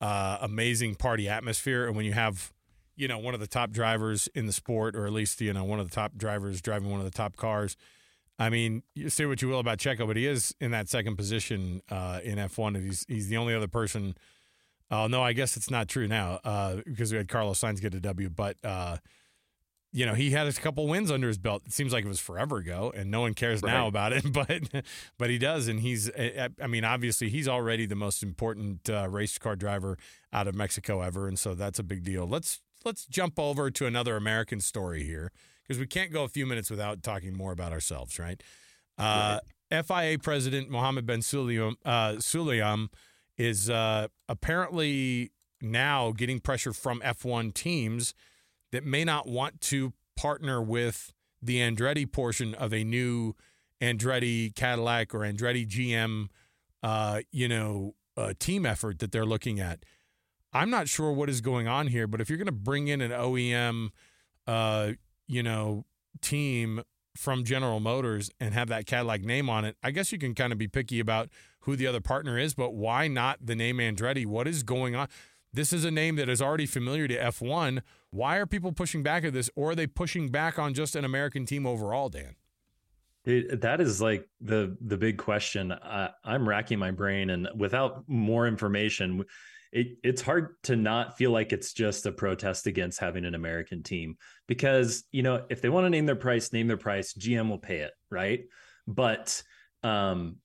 uh, 0.00 0.38
amazing 0.40 0.94
party 0.96 1.28
atmosphere, 1.28 1.86
and 1.86 1.96
when 1.96 2.04
you 2.04 2.12
have 2.12 2.52
you 2.96 3.08
know, 3.08 3.18
one 3.18 3.34
of 3.34 3.40
the 3.40 3.46
top 3.46 3.70
drivers 3.70 4.28
in 4.34 4.46
the 4.46 4.52
sport, 4.52 4.94
or 4.94 5.06
at 5.06 5.12
least 5.12 5.40
you 5.40 5.52
know 5.52 5.64
one 5.64 5.80
of 5.80 5.88
the 5.88 5.94
top 5.94 6.16
drivers 6.16 6.60
driving 6.60 6.90
one 6.90 7.00
of 7.00 7.04
the 7.04 7.10
top 7.10 7.36
cars. 7.36 7.76
I 8.38 8.48
mean, 8.48 8.82
you 8.94 9.08
say 9.08 9.26
what 9.26 9.42
you 9.42 9.48
will 9.48 9.60
about 9.60 9.78
Checo, 9.78 10.06
but 10.06 10.16
he 10.16 10.26
is 10.26 10.54
in 10.60 10.70
that 10.72 10.88
second 10.88 11.16
position 11.16 11.82
uh, 11.90 12.20
in 12.22 12.38
F1, 12.38 12.76
and 12.76 12.84
he's 12.84 13.04
he's 13.08 13.28
the 13.28 13.36
only 13.36 13.54
other 13.54 13.68
person. 13.68 14.14
Oh 14.90 15.06
no, 15.06 15.22
I 15.22 15.32
guess 15.32 15.56
it's 15.56 15.70
not 15.70 15.88
true 15.88 16.06
now 16.06 16.40
uh, 16.44 16.76
because 16.84 17.12
we 17.12 17.18
had 17.18 17.28
Carlos 17.28 17.60
Sainz 17.60 17.80
get 17.80 17.94
a 17.94 18.00
W, 18.00 18.28
but 18.28 18.56
uh, 18.62 18.98
you 19.92 20.06
know 20.06 20.14
he 20.14 20.30
had 20.30 20.46
a 20.46 20.52
couple 20.52 20.86
wins 20.86 21.10
under 21.10 21.28
his 21.28 21.38
belt. 21.38 21.62
It 21.66 21.72
seems 21.72 21.92
like 21.92 22.04
it 22.04 22.08
was 22.08 22.20
forever 22.20 22.56
ago, 22.56 22.92
and 22.96 23.10
no 23.10 23.20
one 23.20 23.34
cares 23.34 23.62
now 23.62 23.86
about 23.86 24.12
it, 24.12 24.24
but 24.32 24.84
but 25.18 25.30
he 25.30 25.38
does, 25.38 25.68
and 25.68 25.80
he's 25.80 26.10
I 26.16 26.66
mean 26.66 26.84
obviously 26.84 27.28
he's 27.28 27.46
already 27.46 27.86
the 27.86 27.94
most 27.94 28.22
important 28.22 28.88
uh, 28.88 29.08
race 29.08 29.36
car 29.38 29.54
driver 29.54 29.98
out 30.32 30.48
of 30.48 30.54
Mexico 30.54 31.02
ever, 31.02 31.28
and 31.28 31.38
so 31.38 31.54
that's 31.54 31.78
a 31.78 31.82
big 31.82 32.04
deal. 32.04 32.26
Let's 32.26 32.60
let's 32.84 33.04
jump 33.06 33.38
over 33.38 33.70
to 33.70 33.86
another 33.86 34.16
American 34.16 34.60
story 34.60 35.04
here 35.04 35.30
because 35.62 35.78
we 35.78 35.86
can't 35.86 36.10
go 36.10 36.24
a 36.24 36.28
few 36.28 36.46
minutes 36.46 36.70
without 36.70 37.02
talking 37.02 37.36
more 37.36 37.52
about 37.52 37.72
ourselves, 37.72 38.18
right? 38.18 38.42
Uh, 38.98 39.40
FIA 39.70 40.18
President 40.18 40.70
Mohammed 40.70 41.06
Ben 41.06 41.20
Sulayem, 41.20 41.76
uh, 41.84 42.86
is 43.38 43.70
uh, 43.70 44.08
apparently 44.28 45.30
now 45.60 46.12
getting 46.12 46.40
pressure 46.40 46.72
from 46.72 47.00
F1 47.00 47.54
teams 47.54 48.14
that 48.72 48.84
may 48.84 49.04
not 49.04 49.28
want 49.28 49.60
to 49.60 49.92
partner 50.16 50.60
with 50.60 51.12
the 51.40 51.58
Andretti 51.58 52.10
portion 52.10 52.54
of 52.54 52.72
a 52.72 52.84
new 52.84 53.34
Andretti 53.80 54.54
Cadillac 54.54 55.14
or 55.14 55.20
Andretti 55.20 55.66
GM, 55.66 56.28
uh, 56.82 57.20
you 57.30 57.48
know, 57.48 57.94
uh, 58.16 58.32
team 58.38 58.66
effort 58.66 58.98
that 58.98 59.12
they're 59.12 59.26
looking 59.26 59.60
at. 59.60 59.84
I'm 60.52 60.70
not 60.70 60.88
sure 60.88 61.12
what 61.12 61.28
is 61.30 61.40
going 61.40 61.66
on 61.66 61.86
here, 61.88 62.06
but 62.06 62.20
if 62.20 62.28
you're 62.28 62.36
going 62.36 62.46
to 62.46 62.52
bring 62.52 62.88
in 62.88 63.00
an 63.00 63.10
OEM, 63.10 63.88
uh, 64.46 64.92
you 65.26 65.42
know, 65.42 65.84
team 66.20 66.82
from 67.16 67.44
General 67.44 67.80
Motors 67.80 68.30
and 68.38 68.54
have 68.54 68.68
that 68.68 68.86
Cadillac 68.86 69.22
name 69.22 69.48
on 69.48 69.64
it, 69.64 69.76
I 69.82 69.90
guess 69.90 70.12
you 70.12 70.18
can 70.18 70.34
kind 70.34 70.52
of 70.52 70.58
be 70.58 70.68
picky 70.68 71.00
about 71.00 71.28
who 71.60 71.74
the 71.74 71.86
other 71.86 72.00
partner 72.00 72.38
is, 72.38 72.54
but 72.54 72.74
why 72.74 73.08
not 73.08 73.38
the 73.44 73.54
name 73.54 73.78
Andretti? 73.78 74.26
What 74.26 74.46
is 74.46 74.62
going 74.62 74.94
on? 74.94 75.08
This 75.54 75.72
is 75.72 75.84
a 75.84 75.90
name 75.90 76.16
that 76.16 76.30
is 76.30 76.40
already 76.40 76.64
familiar 76.64 77.06
to 77.08 77.16
F1. 77.16 77.82
Why 78.10 78.36
are 78.36 78.46
people 78.46 78.72
pushing 78.72 79.02
back 79.02 79.22
at 79.24 79.34
this, 79.34 79.50
or 79.54 79.70
are 79.70 79.74
they 79.74 79.86
pushing 79.86 80.30
back 80.30 80.58
on 80.58 80.72
just 80.72 80.96
an 80.96 81.04
American 81.04 81.44
team 81.44 81.66
overall, 81.66 82.08
Dan? 82.08 82.36
It, 83.24 83.60
that 83.60 83.80
is 83.80 84.00
like 84.00 84.28
the 84.40 84.76
the 84.80 84.96
big 84.96 85.18
question. 85.18 85.70
I, 85.70 86.10
I'm 86.24 86.48
racking 86.48 86.78
my 86.78 86.90
brain, 86.90 87.30
and 87.30 87.48
without 87.54 88.08
more 88.08 88.48
information, 88.48 89.24
it, 89.72 89.98
it's 90.02 90.22
hard 90.22 90.56
to 90.64 90.74
not 90.74 91.16
feel 91.16 91.30
like 91.30 91.52
it's 91.52 91.72
just 91.72 92.06
a 92.06 92.12
protest 92.12 92.66
against 92.66 92.98
having 92.98 93.24
an 93.24 93.34
American 93.34 93.82
team. 93.82 94.16
Because 94.48 95.04
you 95.12 95.22
know, 95.22 95.44
if 95.50 95.60
they 95.60 95.68
want 95.68 95.84
to 95.84 95.90
name 95.90 96.06
their 96.06 96.16
price, 96.16 96.52
name 96.52 96.66
their 96.66 96.76
price. 96.76 97.12
GM 97.12 97.48
will 97.48 97.58
pay 97.58 97.78
it, 97.78 97.92
right? 98.10 98.40
But 98.88 99.40
um, 99.84 100.36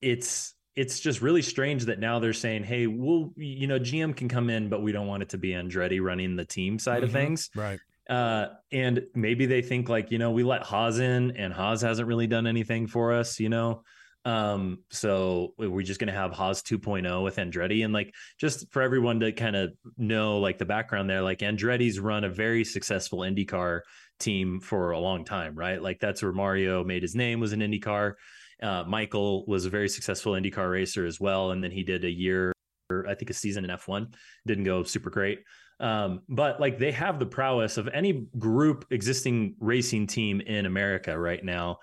it's 0.00 0.54
it's 0.76 1.00
just 1.00 1.22
really 1.22 1.42
strange 1.42 1.86
that 1.86 1.98
now 1.98 2.18
they're 2.18 2.32
saying, 2.32 2.64
"Hey, 2.64 2.86
we'll 2.86 3.32
you 3.36 3.66
know, 3.66 3.78
GM 3.78 4.14
can 4.14 4.28
come 4.28 4.50
in, 4.50 4.68
but 4.68 4.82
we 4.82 4.92
don't 4.92 5.06
want 5.06 5.22
it 5.22 5.30
to 5.30 5.38
be 5.38 5.50
Andretti 5.50 6.00
running 6.02 6.36
the 6.36 6.44
team 6.44 6.78
side 6.78 7.02
of 7.02 7.10
Mhm. 7.10 7.14
things." 7.14 7.50
Right. 7.56 7.80
Uh, 8.08 8.48
and 8.70 9.04
maybe 9.14 9.46
they 9.46 9.62
think 9.62 9.88
like, 9.88 10.12
you 10.12 10.18
know, 10.18 10.30
we 10.30 10.44
let 10.44 10.62
Haas 10.62 10.98
in 10.98 11.36
and 11.36 11.52
Haas 11.52 11.82
hasn't 11.82 12.06
really 12.06 12.28
done 12.28 12.46
anything 12.46 12.86
for 12.86 13.12
us, 13.12 13.40
you 13.40 13.48
know? 13.48 13.82
Um, 14.24 14.84
so 14.90 15.54
we're 15.58 15.82
just 15.82 15.98
going 15.98 16.06
to 16.08 16.12
have 16.12 16.32
Haas 16.32 16.62
2.0 16.62 17.22
with 17.24 17.36
Andretti. 17.36 17.84
And 17.84 17.92
like, 17.92 18.14
just 18.38 18.70
for 18.72 18.82
everyone 18.82 19.18
to 19.20 19.32
kind 19.32 19.56
of 19.56 19.72
know 19.96 20.38
like 20.38 20.58
the 20.58 20.64
background 20.64 21.10
there, 21.10 21.20
like 21.22 21.40
Andretti's 21.40 21.98
run 21.98 22.22
a 22.22 22.28
very 22.28 22.62
successful 22.64 23.20
IndyCar 23.20 23.80
team 24.20 24.60
for 24.60 24.92
a 24.92 25.00
long 25.00 25.24
time, 25.24 25.56
right? 25.56 25.82
Like 25.82 25.98
that's 25.98 26.22
where 26.22 26.32
Mario 26.32 26.84
made 26.84 27.02
his 27.02 27.14
name 27.16 27.40
was 27.40 27.52
an 27.52 27.60
IndyCar. 27.60 28.14
Uh, 28.62 28.84
Michael 28.86 29.44
was 29.46 29.66
a 29.66 29.70
very 29.70 29.88
successful 29.88 30.32
IndyCar 30.32 30.70
racer 30.70 31.06
as 31.06 31.20
well. 31.20 31.50
And 31.50 31.62
then 31.62 31.70
he 31.70 31.82
did 31.82 32.04
a 32.04 32.10
year, 32.10 32.52
I 32.90 33.14
think 33.14 33.30
a 33.30 33.34
season 33.34 33.64
in 33.64 33.70
F1 33.70 34.14
didn't 34.46 34.64
go 34.64 34.82
super 34.82 35.10
great. 35.10 35.40
Um, 35.78 36.22
but 36.28 36.58
like 36.58 36.78
they 36.78 36.92
have 36.92 37.18
the 37.18 37.26
prowess 37.26 37.76
of 37.76 37.88
any 37.88 38.26
group 38.38 38.86
existing 38.90 39.56
racing 39.60 40.06
team 40.06 40.40
in 40.40 40.66
America 40.66 41.18
right 41.18 41.44
now. 41.44 41.78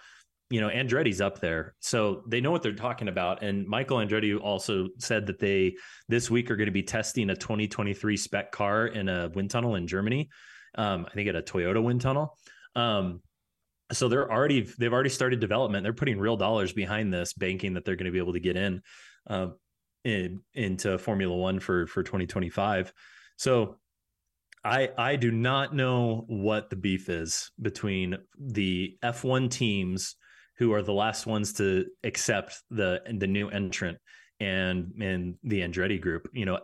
You 0.50 0.62
know, 0.62 0.70
Andretti's 0.70 1.22
up 1.22 1.40
there. 1.40 1.76
So 1.80 2.24
they 2.28 2.42
know 2.42 2.52
what 2.52 2.62
they're 2.62 2.74
talking 2.74 3.08
about. 3.08 3.44
And 3.44 3.68
Michael 3.68 3.98
Andretti 3.98 4.40
also 4.40 4.90
said 5.00 5.26
that 5.28 5.40
they 5.40 5.76
this 6.10 6.30
week 6.30 6.52
are 6.52 6.56
going 6.56 6.68
to 6.68 6.72
be 6.72 6.84
testing 6.84 7.30
a 7.30 7.36
2023 7.36 8.18
spec 8.18 8.52
car 8.52 8.88
in 8.88 9.10
a 9.10 9.30
wind 9.30 9.52
tunnel 9.52 9.76
in 9.76 9.88
Germany. 9.88 10.30
Um, 10.76 11.06
I 11.10 11.14
think 11.14 11.30
at 11.30 11.36
a 11.36 11.42
Toyota 11.42 11.82
wind 11.82 12.02
tunnel. 12.02 12.38
Um, 12.76 13.22
so 13.92 14.08
they're 14.08 14.32
already 14.32 14.62
they've 14.78 14.94
already 14.94 15.10
started 15.10 15.40
development. 15.40 15.84
They're 15.84 15.94
putting 15.94 16.20
real 16.20 16.38
dollars 16.38 16.74
behind 16.74 17.14
this, 17.14 17.34
banking 17.34 17.74
that 17.74 17.86
they're 17.86 17.96
going 17.96 18.06
to 18.06 18.12
be 18.12 18.18
able 18.18 18.34
to 18.34 18.40
get 18.40 18.56
in, 18.56 18.82
uh, 19.30 19.48
in 20.04 20.42
into 20.54 20.98
Formula 20.98 21.36
One 21.36 21.60
for 21.60 21.88
for 21.88 22.04
2025. 22.04 22.94
So 23.38 23.78
I 24.64 24.90
I 24.98 25.16
do 25.16 25.32
not 25.32 25.76
know 25.76 26.26
what 26.28 26.70
the 26.70 26.76
beef 26.76 27.10
is 27.10 27.52
between 27.62 28.18
the 28.40 28.98
F1 29.04 29.50
teams 29.50 30.16
who 30.58 30.74
are 30.74 30.82
the 30.82 30.94
last 30.94 31.26
ones 31.26 31.54
to 31.54 31.86
accept 32.04 32.62
the 32.70 33.02
the 33.18 33.28
new 33.28 33.50
entrant 33.50 33.98
and 34.40 34.94
and 35.02 35.36
the 35.44 35.62
Andretti 35.62 36.00
group. 36.00 36.30
You 36.34 36.46
know, 36.46 36.60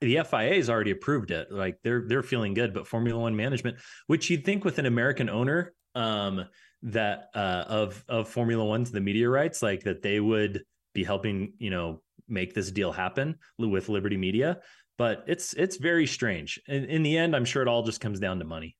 the 0.00 0.20
FIA 0.24 0.54
has 0.54 0.70
already 0.70 0.90
approved 0.90 1.30
it. 1.30 1.52
Like 1.52 1.78
they're 1.84 2.04
they're 2.06 2.22
feeling 2.22 2.54
good, 2.54 2.74
but 2.74 2.86
Formula 2.86 3.20
One 3.20 3.36
management, 3.36 3.78
which 4.06 4.30
you'd 4.30 4.44
think 4.44 4.64
with 4.64 4.78
an 4.78 4.86
American 4.86 5.28
owner, 5.28 5.74
um, 5.94 6.44
that 6.82 7.30
uh, 7.34 7.64
of 7.68 8.04
of 8.08 8.28
Formula 8.28 8.64
One 8.64 8.84
to 8.84 8.92
the 8.92 9.00
media 9.00 9.28
rights, 9.28 9.62
like 9.62 9.84
that 9.84 10.02
they 10.02 10.20
would 10.20 10.64
be 10.94 11.04
helping, 11.04 11.52
you 11.58 11.70
know, 11.70 12.02
make 12.28 12.54
this 12.54 12.70
deal 12.70 12.92
happen 12.92 13.36
with 13.58 13.88
Liberty 13.88 14.16
Media 14.16 14.60
but 15.00 15.24
it's 15.26 15.54
it's 15.54 15.78
very 15.78 16.06
strange. 16.06 16.60
In, 16.68 16.84
in 16.84 17.02
the 17.02 17.16
end, 17.16 17.34
I'm 17.34 17.46
sure 17.46 17.62
it 17.62 17.68
all 17.68 17.82
just 17.82 18.02
comes 18.02 18.20
down 18.20 18.38
to 18.38 18.44
money. 18.44 18.76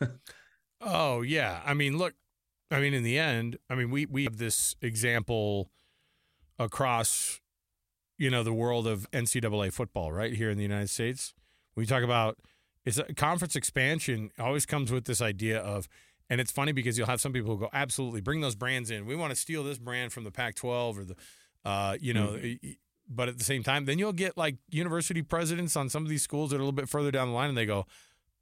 Oh 0.82 1.22
yeah, 1.22 1.62
I 1.64 1.74
mean, 1.74 1.96
look, 1.96 2.14
I 2.70 2.80
mean, 2.80 2.92
in 2.92 3.04
the 3.04 3.18
end, 3.18 3.56
I 3.70 3.76
mean, 3.76 3.90
we 3.90 4.06
we 4.06 4.24
have 4.24 4.38
this 4.38 4.74
example 4.82 5.70
across, 6.58 7.40
you 8.18 8.30
know, 8.30 8.42
the 8.42 8.52
world 8.52 8.86
of 8.86 9.08
NCAA 9.12 9.72
football, 9.72 10.12
right 10.12 10.32
here 10.32 10.50
in 10.50 10.56
the 10.56 10.64
United 10.64 10.90
States. 10.90 11.34
We 11.76 11.86
talk 11.86 12.02
about 12.02 12.36
it's 12.84 12.98
a 12.98 13.14
conference 13.14 13.54
expansion 13.54 14.32
always 14.38 14.66
comes 14.66 14.90
with 14.90 15.04
this 15.04 15.22
idea 15.22 15.58
of, 15.60 15.88
and 16.30 16.40
it's 16.40 16.50
funny 16.52 16.72
because 16.72 16.96
you'll 16.96 17.06
have 17.08 17.20
some 17.20 17.32
people 17.32 17.54
who 17.54 17.60
go, 17.60 17.68
absolutely, 17.72 18.20
bring 18.20 18.40
those 18.40 18.54
brands 18.54 18.90
in. 18.90 19.06
We 19.06 19.16
want 19.16 19.30
to 19.30 19.36
steal 19.36 19.62
this 19.64 19.78
brand 19.78 20.12
from 20.12 20.24
the 20.24 20.30
Pac-12 20.30 20.98
or 20.98 21.04
the, 21.04 21.16
uh, 21.64 21.96
you 22.00 22.14
know. 22.14 22.38
But 23.08 23.28
at 23.28 23.36
the 23.36 23.44
same 23.44 23.62
time, 23.62 23.84
then 23.84 23.98
you'll 23.98 24.12
get 24.12 24.36
like 24.38 24.56
university 24.70 25.22
presidents 25.22 25.76
on 25.76 25.88
some 25.88 26.02
of 26.04 26.08
these 26.08 26.22
schools 26.22 26.50
that 26.50 26.56
are 26.56 26.60
a 26.60 26.62
little 26.62 26.72
bit 26.72 26.88
further 26.88 27.10
down 27.10 27.28
the 27.28 27.34
line, 27.34 27.48
and 27.48 27.58
they 27.58 27.66
go, 27.66 27.86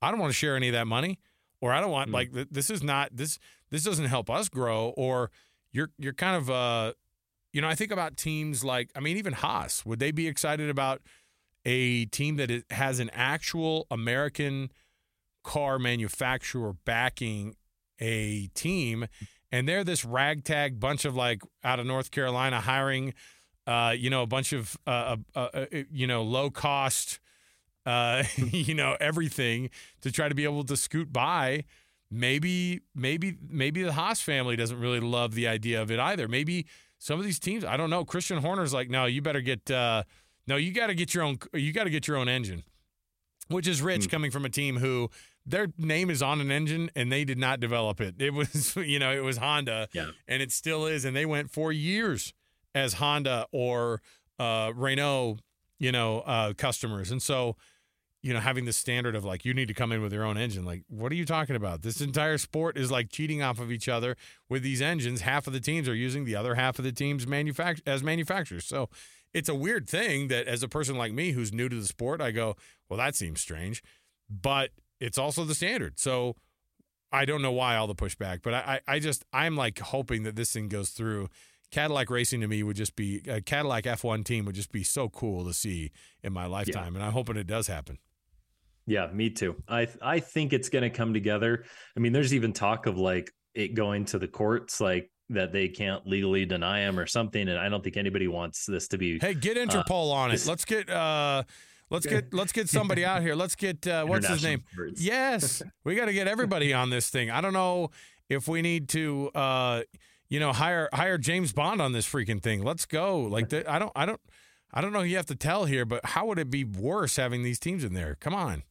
"I 0.00 0.10
don't 0.10 0.20
want 0.20 0.30
to 0.30 0.34
share 0.38 0.54
any 0.56 0.68
of 0.68 0.74
that 0.74 0.86
money." 0.86 1.18
or 1.62 1.74
I 1.74 1.80
don't 1.82 1.90
want 1.90 2.08
Mm. 2.08 2.14
like 2.14 2.32
th- 2.32 2.48
this 2.50 2.70
is 2.70 2.82
not 2.82 3.14
this 3.14 3.38
this 3.68 3.84
doesn't 3.84 4.06
help 4.06 4.30
us 4.30 4.48
grow 4.48 4.94
or 4.96 5.30
you're 5.72 5.90
you're 5.98 6.14
kind 6.14 6.34
of 6.34 6.48
uh 6.48 6.94
you 7.52 7.60
know 7.60 7.68
I 7.68 7.74
think 7.74 7.92
about 7.92 8.16
teams 8.16 8.64
like 8.64 8.88
I 8.96 9.00
mean 9.00 9.18
even 9.18 9.34
Haas 9.34 9.84
would 9.84 9.98
they 9.98 10.10
be 10.10 10.26
excited 10.26 10.70
about 10.70 11.02
a 11.66 12.06
team 12.06 12.36
that 12.36 12.64
has 12.70 12.98
an 12.98 13.10
actual 13.12 13.86
American 13.90 14.70
car 15.44 15.78
manufacturer 15.78 16.72
backing 16.86 17.56
a 18.00 18.48
team 18.48 19.06
and 19.52 19.68
they're 19.68 19.84
this 19.84 20.04
ragtag 20.04 20.80
bunch 20.80 21.04
of 21.04 21.14
like 21.16 21.42
out 21.62 21.78
of 21.80 21.86
North 21.86 22.10
Carolina 22.10 22.60
hiring 22.60 23.14
uh 23.66 23.94
you 23.96 24.10
know 24.10 24.22
a 24.22 24.26
bunch 24.26 24.52
of 24.52 24.76
uh, 24.86 25.16
uh, 25.34 25.48
uh 25.52 25.66
you 25.90 26.06
know 26.06 26.22
low 26.22 26.50
cost 26.50 27.20
uh, 27.86 28.24
you 28.36 28.74
know, 28.74 28.96
everything 29.00 29.70
to 30.02 30.12
try 30.12 30.28
to 30.28 30.34
be 30.34 30.44
able 30.44 30.64
to 30.64 30.76
scoot 30.76 31.12
by. 31.12 31.64
Maybe, 32.10 32.80
maybe, 32.94 33.36
maybe 33.48 33.82
the 33.82 33.92
Haas 33.92 34.20
family 34.20 34.56
doesn't 34.56 34.78
really 34.78 35.00
love 35.00 35.34
the 35.34 35.46
idea 35.46 35.80
of 35.80 35.90
it 35.90 36.00
either. 36.00 36.26
Maybe 36.26 36.66
some 36.98 37.18
of 37.18 37.24
these 37.24 37.38
teams, 37.38 37.64
I 37.64 37.76
don't 37.76 37.88
know. 37.90 38.04
Christian 38.04 38.38
Horner's 38.38 38.74
like, 38.74 38.90
no, 38.90 39.06
you 39.06 39.22
better 39.22 39.40
get, 39.40 39.70
uh, 39.70 40.02
no, 40.46 40.56
you 40.56 40.72
got 40.72 40.88
to 40.88 40.94
get 40.94 41.14
your 41.14 41.22
own, 41.22 41.38
you 41.54 41.72
got 41.72 41.84
to 41.84 41.90
get 41.90 42.08
your 42.08 42.16
own 42.16 42.28
engine, 42.28 42.64
which 43.48 43.68
is 43.68 43.80
rich 43.80 44.04
Hmm. 44.04 44.10
coming 44.10 44.30
from 44.30 44.44
a 44.44 44.50
team 44.50 44.76
who 44.76 45.08
their 45.50 45.68
name 45.78 46.10
is 46.10 46.22
on 46.22 46.40
an 46.40 46.50
engine 46.50 46.90
and 46.96 47.10
they 47.10 47.24
did 47.24 47.38
not 47.38 47.60
develop 47.60 48.00
it. 48.00 48.14
It 48.20 48.32
was, 48.34 48.76
you 48.76 48.98
know, 48.98 49.12
it 49.12 49.22
was 49.24 49.36
Honda, 49.38 49.88
Yeah. 49.92 50.10
and 50.28 50.42
it 50.42 50.52
still 50.52 50.86
is, 50.86 51.04
and 51.04 51.14
they 51.16 51.26
went 51.26 51.50
for 51.50 51.72
years 51.72 52.32
as 52.74 52.94
Honda 52.94 53.46
or 53.52 54.00
uh, 54.38 54.72
Renault, 54.74 55.38
you 55.78 55.92
know, 55.92 56.20
uh, 56.20 56.52
customers, 56.54 57.10
and 57.10 57.22
so 57.22 57.56
you 58.22 58.34
know, 58.34 58.40
having 58.40 58.66
the 58.66 58.72
standard 58.74 59.16
of 59.16 59.24
like 59.24 59.46
you 59.46 59.54
need 59.54 59.66
to 59.66 59.72
come 59.72 59.92
in 59.92 60.02
with 60.02 60.12
your 60.12 60.24
own 60.24 60.36
engine. 60.36 60.62
Like, 60.62 60.82
what 60.90 61.10
are 61.10 61.14
you 61.14 61.24
talking 61.24 61.56
about? 61.56 61.80
This 61.80 62.02
entire 62.02 62.36
sport 62.36 62.76
is 62.76 62.90
like 62.90 63.08
cheating 63.10 63.42
off 63.42 63.58
of 63.58 63.72
each 63.72 63.88
other 63.88 64.14
with 64.46 64.62
these 64.62 64.82
engines. 64.82 65.22
Half 65.22 65.46
of 65.46 65.54
the 65.54 65.58
teams 65.60 65.88
are 65.88 65.94
using 65.94 66.26
the 66.26 66.36
other 66.36 66.54
half 66.56 66.78
of 66.78 66.84
the 66.84 66.92
teams 66.92 67.24
manufact- 67.24 67.80
as 67.86 68.02
manufacturers. 68.02 68.66
So 68.66 68.90
it's 69.32 69.48
a 69.48 69.54
weird 69.54 69.88
thing 69.88 70.28
that 70.28 70.46
as 70.46 70.62
a 70.62 70.68
person 70.68 70.98
like 70.98 71.14
me 71.14 71.30
who's 71.30 71.50
new 71.50 71.70
to 71.70 71.76
the 71.76 71.86
sport, 71.86 72.20
I 72.20 72.30
go, 72.30 72.56
well, 72.90 72.98
that 72.98 73.14
seems 73.16 73.40
strange. 73.40 73.82
But 74.28 74.72
it's 75.00 75.18
also 75.18 75.44
the 75.44 75.54
standard. 75.54 75.98
So 75.98 76.36
I 77.12 77.24
don't 77.24 77.42
know 77.42 77.52
why 77.52 77.76
all 77.76 77.86
the 77.86 77.94
pushback, 77.94 78.40
but 78.42 78.54
I, 78.54 78.80
I 78.86 78.98
just 78.98 79.24
I'm 79.32 79.56
like 79.56 79.78
hoping 79.78 80.22
that 80.24 80.36
this 80.36 80.52
thing 80.52 80.68
goes 80.68 80.90
through. 80.90 81.28
Cadillac 81.70 82.10
racing 82.10 82.40
to 82.40 82.48
me 82.48 82.62
would 82.62 82.76
just 82.76 82.96
be 82.96 83.22
a 83.28 83.40
Cadillac 83.40 83.84
F1 83.84 84.24
team 84.24 84.44
would 84.44 84.56
just 84.56 84.72
be 84.72 84.82
so 84.82 85.08
cool 85.08 85.44
to 85.44 85.54
see 85.54 85.92
in 86.22 86.32
my 86.32 86.46
lifetime, 86.46 86.96
and 86.96 87.04
I'm 87.04 87.12
hoping 87.12 87.36
it 87.36 87.46
does 87.46 87.68
happen. 87.68 87.98
Yeah, 88.86 89.06
me 89.12 89.30
too. 89.30 89.54
I 89.68 89.86
I 90.02 90.18
think 90.20 90.52
it's 90.52 90.68
going 90.68 90.82
to 90.82 90.90
come 90.90 91.14
together. 91.14 91.64
I 91.96 92.00
mean, 92.00 92.12
there's 92.12 92.34
even 92.34 92.52
talk 92.52 92.86
of 92.86 92.98
like 92.98 93.30
it 93.54 93.74
going 93.74 94.04
to 94.06 94.18
the 94.18 94.26
courts, 94.26 94.80
like 94.80 95.10
that 95.30 95.52
they 95.52 95.68
can't 95.68 96.04
legally 96.06 96.44
deny 96.44 96.80
him 96.80 96.98
or 96.98 97.06
something. 97.06 97.48
And 97.48 97.56
I 97.58 97.68
don't 97.68 97.84
think 97.84 97.96
anybody 97.96 98.26
wants 98.26 98.66
this 98.66 98.88
to 98.88 98.98
be. 98.98 99.18
Hey, 99.20 99.34
get 99.34 99.56
Interpol 99.56 100.10
uh, 100.10 100.14
on 100.14 100.30
it. 100.32 100.44
Let's 100.44 100.64
get 100.64 100.90
uh, 100.90 101.44
let's 101.90 102.06
get 102.06 102.32
let's 102.32 102.52
get 102.52 102.68
somebody 102.68 103.04
out 103.04 103.22
here. 103.22 103.34
Let's 103.34 103.54
get 103.54 103.86
uh, 103.86 104.04
what's 104.04 104.26
his 104.26 104.42
name? 104.42 104.62
Birds. 104.74 105.04
Yes, 105.04 105.62
we 105.84 105.94
got 105.94 106.06
to 106.06 106.12
get 106.12 106.28
everybody 106.28 106.72
on 106.72 106.90
this 106.90 107.10
thing. 107.10 107.30
I 107.30 107.40
don't 107.40 107.52
know 107.52 107.90
if 108.28 108.48
we 108.48 108.62
need 108.62 108.88
to. 108.90 109.30
Uh, 109.34 109.82
you 110.28 110.38
know, 110.38 110.52
hire 110.52 110.88
hire 110.92 111.18
James 111.18 111.52
Bond 111.52 111.82
on 111.82 111.92
this 111.92 112.06
freaking 112.06 112.40
thing. 112.40 112.62
Let's 112.62 112.86
go. 112.86 113.18
Like 113.18 113.48
the, 113.48 113.68
I 113.70 113.80
don't 113.80 113.92
I 113.96 114.06
don't 114.06 114.20
I 114.72 114.80
don't 114.80 114.92
know 114.92 115.02
you 115.02 115.16
have 115.16 115.26
to 115.26 115.34
tell 115.34 115.64
here, 115.64 115.84
but 115.84 116.04
how 116.04 116.26
would 116.26 116.38
it 116.38 116.50
be 116.50 116.64
worse 116.64 117.16
having 117.16 117.42
these 117.42 117.58
teams 117.58 117.84
in 117.84 117.94
there? 117.94 118.16
Come 118.20 118.34
on. 118.34 118.62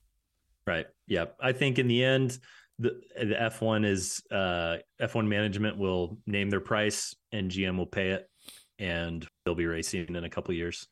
Right. 0.65 0.87
Yeah. 1.07 1.25
I 1.39 1.51
think 1.51 1.77
in 1.77 1.87
the 1.87 2.03
end, 2.03 2.39
the 2.79 3.01
the 3.17 3.35
F1 3.35 3.85
is 3.85 4.23
uh, 4.31 4.77
F1 5.01 5.27
management 5.27 5.77
will 5.77 6.17
name 6.25 6.49
their 6.49 6.61
price 6.61 7.13
and 7.31 7.51
GM 7.51 7.77
will 7.77 7.85
pay 7.85 8.11
it, 8.11 8.29
and 8.79 9.27
they'll 9.43 9.55
be 9.55 9.65
racing 9.65 10.15
in 10.15 10.23
a 10.23 10.29
couple 10.29 10.53
years. 10.53 10.87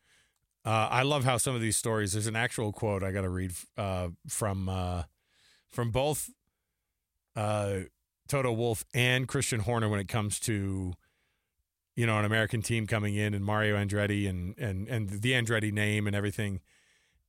Uh, 0.65 0.89
I 0.91 1.03
love 1.03 1.23
how 1.23 1.37
some 1.37 1.55
of 1.55 1.61
these 1.61 1.77
stories. 1.77 2.13
There's 2.13 2.27
an 2.27 2.35
actual 2.35 2.71
quote 2.71 3.03
I 3.03 3.11
got 3.11 3.21
to 3.21 3.29
read 3.29 3.53
uh, 3.77 4.09
from 4.27 4.67
uh, 4.67 5.03
from 5.69 5.91
both 5.91 6.29
uh, 7.35 7.79
Toto 8.27 8.51
Wolff 8.51 8.83
and 8.93 9.27
Christian 9.27 9.61
Horner 9.61 9.87
when 9.87 9.99
it 9.99 10.07
comes 10.09 10.39
to 10.41 10.93
you 11.95 12.05
know 12.05 12.19
an 12.19 12.25
American 12.25 12.61
team 12.61 12.85
coming 12.85 13.15
in 13.15 13.33
and 13.33 13.45
Mario 13.45 13.77
Andretti 13.77 14.29
and 14.29 14.57
and 14.57 14.87
and 14.87 15.09
the 15.09 15.31
Andretti 15.31 15.71
name 15.71 16.05
and 16.07 16.15
everything. 16.15 16.59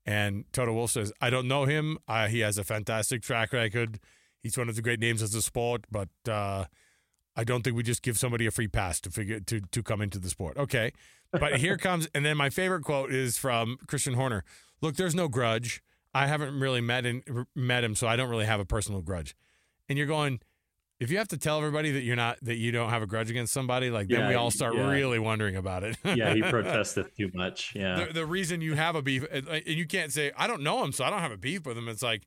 And 0.05 0.45
Toto 0.53 0.73
Wolff 0.73 0.93
says, 0.93 1.13
"I 1.21 1.31
don't 1.31 1.47
know 1.47 1.65
him. 1.65 1.99
He 2.29 2.41
has 2.41 2.59
a 2.59 2.65
fantastic 2.65 3.23
track 3.23 3.53
record. 3.53 4.01
He's 4.43 4.57
one 4.57 4.69
of 4.69 4.77
the 4.77 4.83
great 4.83 5.01
names 5.01 5.23
of 5.23 5.31
the 5.33 5.43
sport, 5.43 5.85
but 5.91 6.09
uh, 6.27 6.65
I 7.37 7.45
don't 7.45 7.63
think 7.63 7.77
we 7.77 7.83
just 7.83 8.03
give 8.03 8.17
somebody 8.19 8.47
a 8.47 8.51
free 8.51 8.69
pass 8.69 9.01
to 9.03 9.11
figure 9.11 9.39
to 9.41 9.61
to 9.61 9.83
come 9.83 10.01
into 10.01 10.19
the 10.19 10.31
sport." 10.31 10.57
Okay, 10.57 10.93
but 11.33 11.59
here 11.59 11.77
comes, 11.77 12.09
and 12.15 12.25
then 12.25 12.37
my 12.37 12.51
favorite 12.51 12.83
quote 12.83 13.13
is 13.13 13.39
from 13.39 13.77
Christian 13.87 14.15
Horner. 14.15 14.45
Look, 14.81 14.97
there's 14.97 15.15
no 15.15 15.29
grudge. 15.29 15.83
I 16.15 16.27
haven't 16.27 16.59
really 16.59 16.81
met 16.81 17.05
in, 17.05 17.23
met 17.55 17.85
him, 17.85 17.95
so 17.95 18.07
I 18.07 18.17
don't 18.17 18.31
really 18.31 18.47
have 18.47 18.61
a 18.61 18.65
personal 18.65 19.03
grudge. 19.03 19.37
And 19.89 19.99
you're 19.99 20.07
going, 20.07 20.41
if 21.01 21.11
you 21.11 21.19
have 21.19 21.29
to 21.29 21.37
tell 21.37 21.59
everybody 21.59 21.93
that 21.93 22.03
you're 22.03 22.17
not 22.17 22.39
that 22.43 22.57
you 22.57 22.73
don't 22.73 22.91
have 22.91 23.03
a 23.03 23.07
grudge 23.07 23.31
against 23.31 23.53
somebody, 23.53 23.91
like 23.91 24.09
then 24.09 24.29
we 24.29 24.35
all 24.35 24.51
start 24.51 24.75
yeah. 24.75 24.89
really 24.89 25.19
wondering 25.19 25.57
about 25.57 25.85
it. 25.85 25.97
Yeah, 26.05 26.35
he 26.35 26.43
protested 26.51 27.07
too 27.17 27.31
much. 27.35 27.73
Yeah. 27.75 28.07
the, 28.07 28.13
the 28.13 28.27
reason 28.27 28.61
you 28.61 28.75
have 28.75 28.97
a 28.97 29.03
beef, 29.03 29.25
and 29.31 29.47
and 29.49 29.67
you 29.67 29.87
can't 29.87 30.13
say 30.13 30.33
I 30.37 30.47
don't 30.47 30.63
know 30.63 30.83
him, 30.83 30.93
so 30.93 31.05
I 31.05 31.11
don't 31.11 31.21
have 31.21 31.33
a 31.33 31.37
beef 31.37 31.67
with 31.67 31.79
him. 31.79 31.89
It's 31.89 32.03
like 32.03 32.25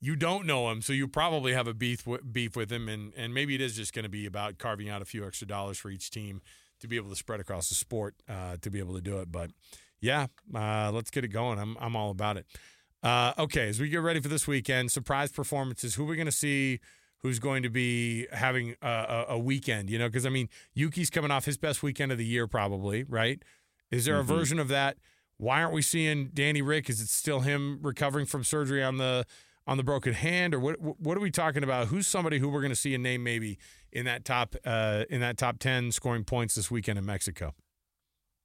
you 0.00 0.16
don't 0.16 0.46
know 0.46 0.70
him, 0.70 0.82
so 0.82 0.92
you 0.92 1.06
probably 1.06 1.52
have 1.52 1.68
a 1.68 1.74
beef 1.74 2.06
beef 2.30 2.56
with 2.56 2.72
him, 2.72 2.88
and 2.88 3.12
and 3.16 3.32
maybe 3.32 3.54
it 3.54 3.60
is 3.60 3.76
just 3.76 3.92
going 3.92 4.04
to 4.04 4.08
be 4.08 4.26
about 4.26 4.58
carving 4.58 4.88
out 4.88 5.00
a 5.00 5.04
few 5.04 5.24
extra 5.24 5.46
dollars 5.46 5.78
for 5.78 5.90
each 5.90 6.10
team 6.10 6.40
to 6.82 6.88
be 6.88 6.96
able 6.96 7.08
to 7.08 7.16
spread 7.16 7.40
across 7.40 7.68
the 7.68 7.74
sport 7.74 8.14
uh, 8.28 8.56
to 8.60 8.70
be 8.70 8.78
able 8.78 8.94
to 8.94 9.00
do 9.00 9.18
it. 9.18 9.32
But 9.32 9.50
yeah, 10.00 10.26
uh, 10.54 10.90
let's 10.92 11.10
get 11.10 11.24
it 11.24 11.28
going. 11.28 11.58
I'm 11.58 11.76
I'm 11.80 11.96
all 11.96 12.10
about 12.10 12.36
it. 12.36 12.46
Uh, 13.02 13.32
okay, 13.38 13.68
as 13.68 13.80
we 13.80 13.88
get 13.88 14.00
ready 14.00 14.20
for 14.20 14.28
this 14.28 14.46
weekend, 14.46 14.92
surprise 14.92 15.32
performances. 15.32 15.94
Who 15.94 16.04
are 16.04 16.06
we 16.06 16.16
going 16.16 16.26
to 16.26 16.32
see? 16.32 16.80
Who's 17.18 17.38
going 17.38 17.62
to 17.62 17.70
be 17.70 18.26
having 18.32 18.74
a, 18.82 19.24
a, 19.28 19.38
weekend? 19.38 19.90
You 19.90 19.98
know, 19.98 20.08
because 20.08 20.26
I 20.26 20.28
mean, 20.28 20.48
Yuki's 20.74 21.08
coming 21.08 21.30
off 21.30 21.44
his 21.44 21.56
best 21.56 21.80
weekend 21.82 22.10
of 22.10 22.18
the 22.18 22.24
year, 22.24 22.48
probably. 22.48 23.04
Right? 23.04 23.42
Is 23.92 24.04
there 24.04 24.16
Mhm. 24.16 24.20
a 24.20 24.24
version 24.24 24.58
of 24.58 24.68
that? 24.68 24.96
Why 25.36 25.62
aren't 25.62 25.74
we 25.74 25.82
seeing 25.82 26.30
Danny 26.34 26.62
Ric? 26.62 26.90
Is 26.90 27.00
it 27.00 27.08
still 27.08 27.40
him 27.40 27.78
recovering 27.82 28.26
from 28.26 28.42
surgery 28.42 28.82
on 28.82 28.98
the 28.98 29.24
on 29.66 29.76
the 29.76 29.82
broken 29.82 30.12
hand, 30.12 30.54
or 30.54 30.60
what? 30.60 30.76
What 30.80 31.16
are 31.16 31.20
we 31.20 31.30
talking 31.30 31.62
about? 31.62 31.88
Who's 31.88 32.06
somebody 32.06 32.38
who 32.38 32.48
we're 32.48 32.60
going 32.60 32.72
to 32.72 32.76
see 32.76 32.94
a 32.94 32.98
name 32.98 33.22
maybe 33.22 33.58
in 33.92 34.04
that 34.06 34.24
top 34.24 34.56
uh, 34.64 35.04
in 35.10 35.20
that 35.20 35.38
top 35.38 35.58
ten 35.58 35.92
scoring 35.92 36.24
points 36.24 36.54
this 36.54 36.70
weekend 36.70 36.98
in 36.98 37.06
Mexico? 37.06 37.54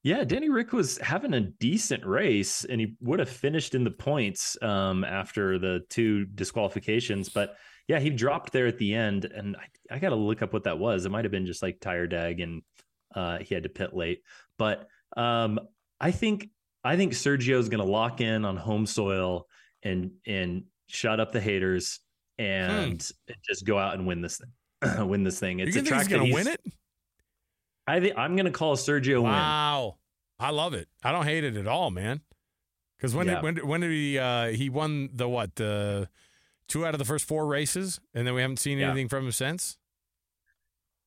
Yeah, 0.03 0.23
Danny 0.23 0.49
Ric 0.49 0.71
was 0.71 0.97
having 0.99 1.33
a 1.33 1.41
decent 1.41 2.05
race 2.05 2.63
and 2.63 2.79
he 2.79 2.95
would 3.01 3.19
have 3.19 3.29
finished 3.29 3.75
in 3.75 3.83
the 3.83 3.91
points 3.91 4.55
um, 4.61 5.03
after 5.03 5.59
the 5.59 5.81
two 5.89 6.25
disqualifications. 6.25 7.27
But 7.27 7.57
yeah, 7.87 7.99
he 7.99 8.09
dropped 8.09 8.53
there 8.53 8.67
at 8.67 8.77
the 8.77 8.93
end. 8.93 9.25
And 9.25 9.57
I, 9.57 9.95
I 9.95 9.99
got 9.99 10.09
to 10.09 10.15
look 10.15 10.41
up 10.41 10.53
what 10.53 10.63
that 10.63 10.79
was. 10.79 11.05
It 11.05 11.09
might 11.09 11.25
have 11.25 11.31
been 11.31 11.45
just 11.45 11.61
like 11.61 11.79
tire 11.81 12.07
deg 12.07 12.39
and 12.39 12.61
uh, 13.15 13.39
he 13.39 13.53
had 13.53 13.63
to 13.63 13.69
pit 13.69 13.93
late. 13.93 14.21
But 14.57 14.87
um, 15.17 15.59
I 15.99 16.11
think 16.11 16.49
I 16.83 16.95
think 16.95 17.13
Sergio's 17.13 17.69
going 17.69 17.83
to 17.83 17.91
lock 17.91 18.21
in 18.21 18.45
on 18.45 18.55
home 18.55 18.85
soil 18.85 19.47
and 19.83 20.11
and 20.25 20.63
shut 20.87 21.19
up 21.19 21.31
the 21.31 21.41
haters 21.41 21.99
and 22.37 22.99
just 23.47 23.65
go 23.65 23.77
out 23.77 23.93
and 23.95 24.05
win 24.07 24.21
this 24.21 24.39
thing. 24.39 25.07
win 25.09 25.23
this 25.23 25.39
thing. 25.39 25.57
Hmm. 25.57 25.59
You 25.61 25.67
It's 25.67 25.75
a 25.75 25.79
think 25.79 25.87
track 25.87 26.01
he's 26.01 26.07
going 26.09 26.27
to 26.27 26.33
win 26.33 26.47
it? 26.47 26.61
I 27.87 27.99
think 27.99 28.17
I'm 28.17 28.35
going 28.35 28.45
to 28.45 28.51
call 28.51 28.75
Sergio 28.75 29.15
win. 29.15 29.23
Wow, 29.23 29.97
I 30.39 30.49
love 30.51 30.73
it. 30.73 30.87
I 31.03 31.11
don't 31.11 31.25
hate 31.25 31.43
it 31.43 31.55
at 31.55 31.67
all, 31.67 31.89
man. 31.89 32.21
Because 32.97 33.15
when 33.15 33.27
Yeah. 33.27 33.35
did, 33.35 33.43
when 33.43 33.53
did, 33.55 33.63
when 33.63 33.81
did 33.81 33.91
he 33.91 34.17
uh, 34.19 34.47
he 34.47 34.69
won 34.69 35.09
the 35.13 35.27
what 35.29 35.55
the 35.55 36.09
two 36.67 36.85
out 36.85 36.93
of 36.93 36.99
the 36.99 37.05
first 37.05 37.25
four 37.25 37.45
races, 37.47 37.99
and 38.13 38.27
then 38.27 38.33
we 38.33 38.41
haven't 38.41 38.57
seen 38.57 38.77
Yeah. 38.77 38.87
anything 38.87 39.07
from 39.07 39.25
him 39.25 39.31
since. 39.31 39.77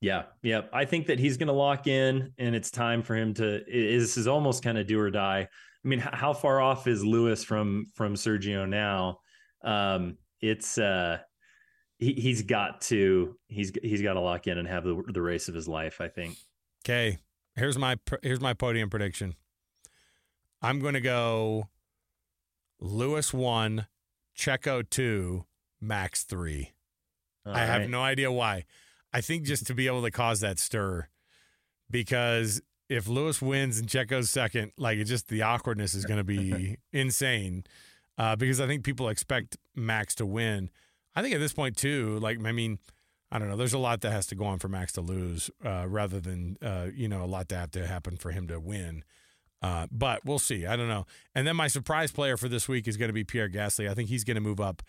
Yeah, 0.01 0.25
yeah. 0.43 0.63
I 0.73 0.87
think 0.87 1.07
that 1.09 1.19
he's 1.19 1.37
going 1.37 1.49
to 1.49 1.53
lock 1.53 1.87
in, 1.87 2.33
and 2.39 2.55
it's 2.55 2.71
time 2.71 3.03
for 3.03 3.15
him 3.15 3.35
to. 3.35 3.63
This 3.67 4.17
is 4.17 4.27
almost 4.27 4.63
kind 4.63 4.79
of 4.79 4.87
do 4.87 4.99
or 4.99 5.11
die. 5.11 5.41
I 5.85 5.89
mean, 5.89 5.99
how 5.99 6.33
far 6.33 6.61
off 6.61 6.87
is 6.87 7.05
Lewis 7.05 7.45
from 7.45 7.87
from 7.95 8.15
Sergio 8.15 8.67
now? 8.69 9.20
Um, 9.63 10.19
it's 10.41 10.79
uh, 10.79 11.19
he 11.99 12.15
he's 12.15 12.43
got 12.43 12.81
to 12.83 13.37
he's 13.49 13.73
he's 13.83 14.03
got 14.03 14.15
to 14.15 14.21
lock 14.21 14.47
in 14.47 14.59
and 14.59 14.67
have 14.67 14.85
the 14.85 15.03
the 15.09 15.23
race 15.23 15.49
of 15.49 15.55
his 15.55 15.69
life. 15.69 16.01
I 16.01 16.09
think. 16.09 16.37
Okay, 16.85 17.19
here's 17.57 17.79
my 17.79 17.97
here's 18.23 18.41
my 18.41 18.55
podium 18.55 18.91
prediction. 18.91 19.35
I'm 20.63 20.81
going 20.81 20.95
to 20.95 21.01
go 21.01 21.69
Lewis 22.81 23.33
one, 23.33 23.87
Checo 24.37 24.89
two, 24.89 25.45
Max 25.81 26.25
three. 26.25 26.73
All 27.47 27.55
I 27.55 27.61
have 27.61 27.89
no 27.89 28.03
idea 28.03 28.31
why. 28.31 28.65
I 29.13 29.21
think 29.21 29.45
just 29.45 29.67
to 29.67 29.75
be 29.75 29.87
able 29.87 30.03
to 30.03 30.11
cause 30.11 30.41
that 30.41 30.59
stir, 30.59 31.09
because 31.91 32.63
if 32.89 33.09
Lewis 33.09 33.41
wins 33.41 33.79
and 33.79 33.89
Checo's 33.89 34.31
second, 34.31 34.73
like 34.77 34.99
it 34.99 35.05
just 35.05 35.29
the 35.29 35.43
awkwardness 35.43 35.95
is 35.95 36.05
going 36.05 36.19
to 36.19 36.25
be 36.25 36.77
insane. 36.93 37.65
Uh, 38.19 38.37
because 38.37 38.61
I 38.61 38.67
think 38.67 38.85
people 38.85 39.09
expect 39.09 39.57
Max 39.75 40.15
to 40.17 40.27
win. 40.27 40.71
I 41.15 41.23
think 41.23 41.35
at 41.35 41.41
this 41.41 41.53
point 41.53 41.77
too, 41.77 42.19
like 42.21 42.39
I 42.45 42.53
mean, 42.53 42.79
I 43.33 43.39
don't 43.39 43.49
know. 43.49 43.57
There's 43.57 43.73
a 43.73 43.79
lot 43.79 44.01
that 44.03 44.11
has 44.11 44.27
to 44.29 44.35
go 44.35 44.45
on 44.45 44.59
for 44.59 44.69
Max 44.69 44.93
to 44.93 45.01
lose, 45.01 45.51
uh, 45.65 45.87
rather 45.89 46.21
than 46.21 46.57
uh, 46.63 46.89
you 46.95 47.09
know 47.09 47.23
a 47.23 47.27
lot 47.27 47.49
to 47.51 47.57
have 47.57 47.71
to 47.73 47.87
happen 47.87 48.17
for 48.17 48.31
him 48.31 48.49
to 48.49 48.61
win. 48.61 49.05
Uh, 49.63 49.87
but 49.91 50.25
we'll 50.25 50.39
see. 50.39 50.67
I 50.67 50.77
don't 50.77 50.89
know. 50.89 51.07
And 51.35 51.47
then 51.47 51.55
my 51.55 51.69
surprise 51.69 52.11
player 52.13 52.37
for 52.37 52.49
this 52.49 52.67
week 52.67 52.89
is 52.89 52.97
going 52.97 53.11
to 53.11 53.15
be 53.15 53.25
Pierre 53.25 53.49
Gasly. 53.49 53.91
I 53.91 53.95
think 53.95 54.09
he's 54.09 54.25
going 54.25 54.37
to 54.37 54.41
move 54.41 54.61
up 54.61 54.83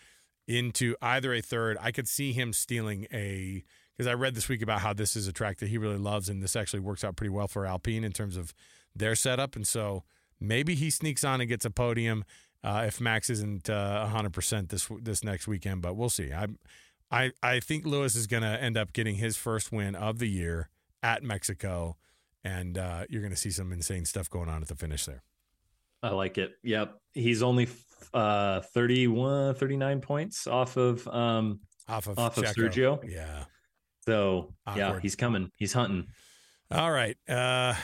into 0.48 0.96
either 1.02 1.34
a 1.34 1.42
third. 1.42 1.78
I 1.82 1.92
could 1.92 2.08
see 2.08 2.32
him 2.32 2.54
stealing 2.54 3.06
a 3.14 3.64
because 3.96 4.08
I 4.08 4.14
read 4.14 4.34
this 4.34 4.50
week 4.50 4.62
about 4.62 4.80
how 4.80 4.94
this 4.94 5.16
is 5.16 5.28
a 5.28 5.34
track 5.34 5.60
that 5.60 5.70
he 5.70 5.78
really 5.78 5.98
loves, 5.98 6.30
and 6.30 6.42
this 6.42 6.56
actually 6.56 6.80
works 6.80 7.04
out 7.04 7.16
pretty 7.16 7.30
well 7.30 7.48
for 7.48 7.66
Alpine 7.66 8.04
in 8.04 8.12
terms 8.12 8.38
of 8.38 8.54
their 8.96 9.14
setup. 9.14 9.56
And 9.56 9.68
so 9.68 10.04
maybe 10.40 10.74
he 10.74 10.90
sneaks 10.90 11.24
on 11.24 11.42
and 11.42 11.50
gets 11.50 11.66
a 11.66 11.70
podium 11.70 12.24
uh, 12.64 12.84
if 12.88 13.02
Max 13.02 13.30
isn't 13.30 13.70
uh, 13.70 14.06
hundred 14.08 14.34
percent 14.34 14.70
this 14.70 14.88
this 15.02 15.24
next 15.24 15.48
weekend. 15.48 15.82
But 15.82 15.96
we'll 15.96 16.10
see. 16.10 16.32
I 16.32 16.48
I 17.12 17.32
I 17.42 17.60
think 17.60 17.86
Lewis 17.86 18.16
is 18.16 18.28
going 18.28 18.44
to 18.44 18.62
end 18.62 18.78
up 18.78 18.94
getting 18.94 19.16
his 19.16 19.38
first 19.38 19.72
win 19.72 19.96
of 19.96 20.20
the 20.20 20.28
year 20.28 20.70
at 21.04 21.24
Mexico, 21.24 21.98
and 22.44 22.78
uh, 22.78 23.06
you're 23.10 23.22
going 23.22 23.34
to 23.34 23.40
see 23.40 23.52
some 23.52 23.72
insane 23.72 24.06
stuff 24.06 24.30
going 24.30 24.50
on 24.50 24.62
at 24.62 24.68
the 24.68 24.76
finish 24.76 25.06
there. 25.06 25.24
I 26.04 26.10
like 26.10 26.38
it. 26.38 26.54
Yep. 26.64 26.96
He's 27.14 27.44
only 27.44 27.68
uh 28.14 28.62
31 28.62 29.54
39 29.54 30.02
points 30.02 30.48
off 30.48 30.76
of 30.76 31.08
um 31.08 31.60
Off 31.88 32.08
of 32.08 32.18
Off 32.18 32.38
of 32.38 32.46
Sergio? 32.46 33.00
Yeah. 33.08 33.44
so 34.06 34.54
yeah, 34.76 35.00
he's 35.00 35.16
coming. 35.16 35.52
He's 35.56 35.74
hunting. 35.74 36.08
All 36.72 36.92
right. 36.92 37.18
Uh, 37.28 37.76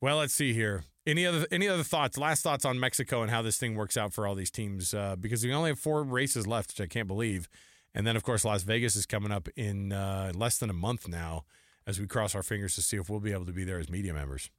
well, 0.00 0.16
let's 0.16 0.34
see 0.34 0.52
here. 0.52 0.82
Any 1.06 1.26
other 1.26 1.46
any 1.50 1.68
other 1.68 1.82
thoughts? 1.82 2.16
Last 2.16 2.42
thoughts 2.42 2.64
on 2.64 2.80
Mexico 2.80 3.22
and 3.22 3.30
how 3.30 3.42
this 3.42 3.58
thing 3.58 3.74
works 3.74 3.96
out 3.96 4.12
for 4.12 4.26
all 4.26 4.34
these 4.34 4.50
teams? 4.50 4.94
Uh, 4.94 5.16
because 5.16 5.44
we 5.44 5.52
only 5.52 5.70
have 5.70 5.78
four 5.78 6.02
races 6.02 6.46
left, 6.46 6.70
which 6.70 6.80
I 6.80 6.86
can't 6.86 7.08
believe. 7.08 7.48
And 7.94 8.06
then, 8.06 8.16
of 8.16 8.22
course, 8.22 8.44
Las 8.44 8.62
Vegas 8.62 8.96
is 8.96 9.06
coming 9.06 9.30
up 9.30 9.48
in 9.54 9.92
uh, 9.92 10.32
less 10.34 10.58
than 10.58 10.70
a 10.70 10.74
month 10.74 11.06
now. 11.06 11.44
As 11.86 12.00
we 12.00 12.06
cross 12.06 12.34
our 12.34 12.42
fingers 12.42 12.74
to 12.76 12.82
see 12.82 12.96
if 12.96 13.10
we'll 13.10 13.20
be 13.20 13.32
able 13.32 13.44
to 13.44 13.52
be 13.52 13.62
there 13.62 13.78
as 13.78 13.90
media 13.90 14.14
members. 14.14 14.50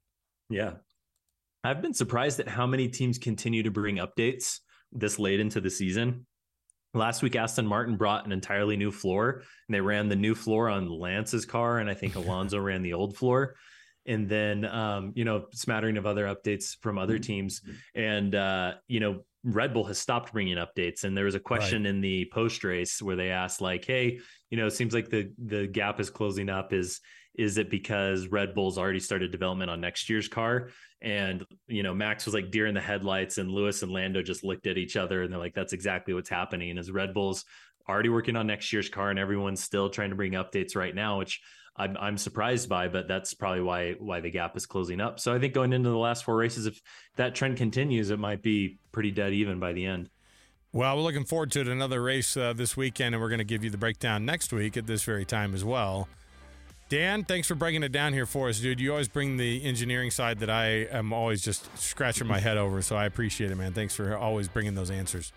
Yeah. 0.47 0.73
I've 1.63 1.81
been 1.81 1.95
surprised 1.95 2.39
at 2.39 2.47
how 2.47 2.67
many 2.67 2.87
teams 2.87 3.17
continue 3.17 3.63
to 3.63 3.71
bring 3.71 3.95
updates 3.95 4.59
this 4.91 5.17
late 5.17 5.39
into 5.39 5.59
the 5.59 5.71
season. 5.71 6.27
Last 6.93 7.23
week, 7.23 7.35
Aston 7.35 7.65
Martin 7.65 7.97
brought 7.97 8.27
an 8.27 8.31
entirely 8.31 8.77
new 8.77 8.91
floor, 8.91 9.41
and 9.67 9.75
they 9.75 9.81
ran 9.81 10.07
the 10.07 10.15
new 10.15 10.35
floor 10.35 10.69
on 10.69 10.87
Lance's 10.87 11.45
car, 11.45 11.79
and 11.79 11.89
I 11.89 11.95
think 11.95 12.15
Alonso 12.15 12.59
ran 12.59 12.83
the 12.83 12.93
old 12.93 13.17
floor. 13.17 13.55
And 14.05 14.29
then, 14.29 14.65
um, 14.65 15.13
you 15.15 15.25
know, 15.25 15.45
smattering 15.51 15.97
of 15.97 16.05
other 16.05 16.25
updates 16.25 16.77
from 16.81 16.97
other 16.97 17.17
teams, 17.19 17.61
and 17.95 18.35
uh, 18.35 18.73
you 18.87 18.99
know, 18.99 19.21
Red 19.43 19.73
Bull 19.73 19.83
has 19.85 19.97
stopped 19.97 20.31
bringing 20.31 20.57
updates. 20.57 21.03
And 21.03 21.17
there 21.17 21.25
was 21.25 21.35
a 21.35 21.39
question 21.39 21.83
right. 21.83 21.89
in 21.89 22.01
the 22.01 22.29
post 22.31 22.63
race 22.63 23.01
where 23.01 23.15
they 23.15 23.31
asked, 23.31 23.61
like, 23.61 23.83
"Hey, 23.83 24.19
you 24.51 24.57
know, 24.57 24.67
it 24.67 24.71
seems 24.71 24.93
like 24.93 25.09
the 25.09 25.31
the 25.43 25.67
gap 25.67 25.99
is 25.99 26.09
closing 26.09 26.49
up. 26.49 26.71
Is 26.73 27.01
is 27.37 27.57
it 27.57 27.69
because 27.69 28.27
Red 28.27 28.53
Bull's 28.53 28.77
already 28.77 28.99
started 28.99 29.31
development 29.31 29.69
on 29.69 29.81
next 29.81 30.09
year's 30.09 30.27
car? 30.27 30.69
And, 31.01 31.45
you 31.67 31.83
know, 31.83 31.93
Max 31.93 32.25
was 32.25 32.33
like 32.33 32.51
deer 32.51 32.65
in 32.65 32.73
the 32.73 32.81
headlights 32.81 33.37
and 33.37 33.51
Lewis 33.51 33.83
and 33.83 33.91
Lando 33.91 34.21
just 34.21 34.43
looked 34.43 34.67
at 34.67 34.77
each 34.77 34.95
other 34.95 35.21
and 35.21 35.31
they're 35.31 35.39
like, 35.39 35.53
that's 35.53 35.73
exactly 35.73 36.13
what's 36.13 36.29
happening. 36.29 36.77
Is 36.77 36.91
Red 36.91 37.13
Bull's 37.13 37.45
already 37.87 38.09
working 38.09 38.35
on 38.35 38.47
next 38.47 38.71
year's 38.73 38.89
car 38.89 39.09
and 39.09 39.19
everyone's 39.19 39.61
still 39.61 39.89
trying 39.89 40.09
to 40.09 40.15
bring 40.15 40.33
updates 40.33 40.75
right 40.75 40.95
now, 40.95 41.19
which 41.19 41.41
I'm, 41.77 41.97
I'm 41.99 42.17
surprised 42.17 42.69
by, 42.69 42.87
but 42.87 43.07
that's 43.07 43.33
probably 43.33 43.61
why 43.61 43.93
why 43.99 44.21
the 44.21 44.29
gap 44.29 44.55
is 44.55 44.65
closing 44.65 45.01
up. 45.01 45.19
So 45.19 45.33
I 45.33 45.39
think 45.39 45.53
going 45.53 45.73
into 45.73 45.89
the 45.89 45.97
last 45.97 46.23
four 46.23 46.37
races, 46.37 46.65
if 46.65 46.81
that 47.17 47.35
trend 47.35 47.57
continues, 47.57 48.11
it 48.11 48.19
might 48.19 48.41
be 48.41 48.79
pretty 48.91 49.11
dead 49.11 49.33
even 49.33 49.59
by 49.59 49.73
the 49.73 49.85
end. 49.85 50.09
Well, 50.71 50.95
we're 50.95 51.03
looking 51.03 51.25
forward 51.25 51.51
to 51.51 51.61
it. 51.61 51.67
Another 51.67 52.01
race 52.01 52.35
uh, 52.35 52.53
this 52.53 52.75
weekend, 52.75 53.15
and 53.15 53.21
we're 53.21 53.29
going 53.29 53.39
to 53.39 53.45
give 53.45 53.63
you 53.63 53.69
the 53.69 53.77
breakdown 53.77 54.25
next 54.25 54.51
week 54.51 54.77
at 54.77 54.87
this 54.87 55.03
very 55.03 55.25
time 55.25 55.53
as 55.53 55.63
well. 55.63 56.07
Dan, 56.87 57.23
thanks 57.23 57.47
for 57.47 57.55
breaking 57.55 57.81
it 57.81 57.91
down 57.91 58.13
here 58.13 58.25
for 58.25 58.49
us, 58.49 58.59
dude. 58.59 58.79
You 58.79 58.91
always 58.91 59.07
bring 59.07 59.37
the 59.37 59.63
engineering 59.63 60.11
side 60.11 60.39
that 60.39 60.49
I 60.49 60.65
am 60.91 61.13
always 61.13 61.41
just 61.41 61.75
scratching 61.77 62.27
my 62.27 62.39
head 62.39 62.57
over, 62.57 62.81
so 62.81 62.95
I 62.95 63.05
appreciate 63.05 63.51
it, 63.51 63.55
man. 63.55 63.73
Thanks 63.73 63.95
for 63.95 64.15
always 64.15 64.47
bringing 64.47 64.75
those 64.75 64.91
answers. 64.91 65.33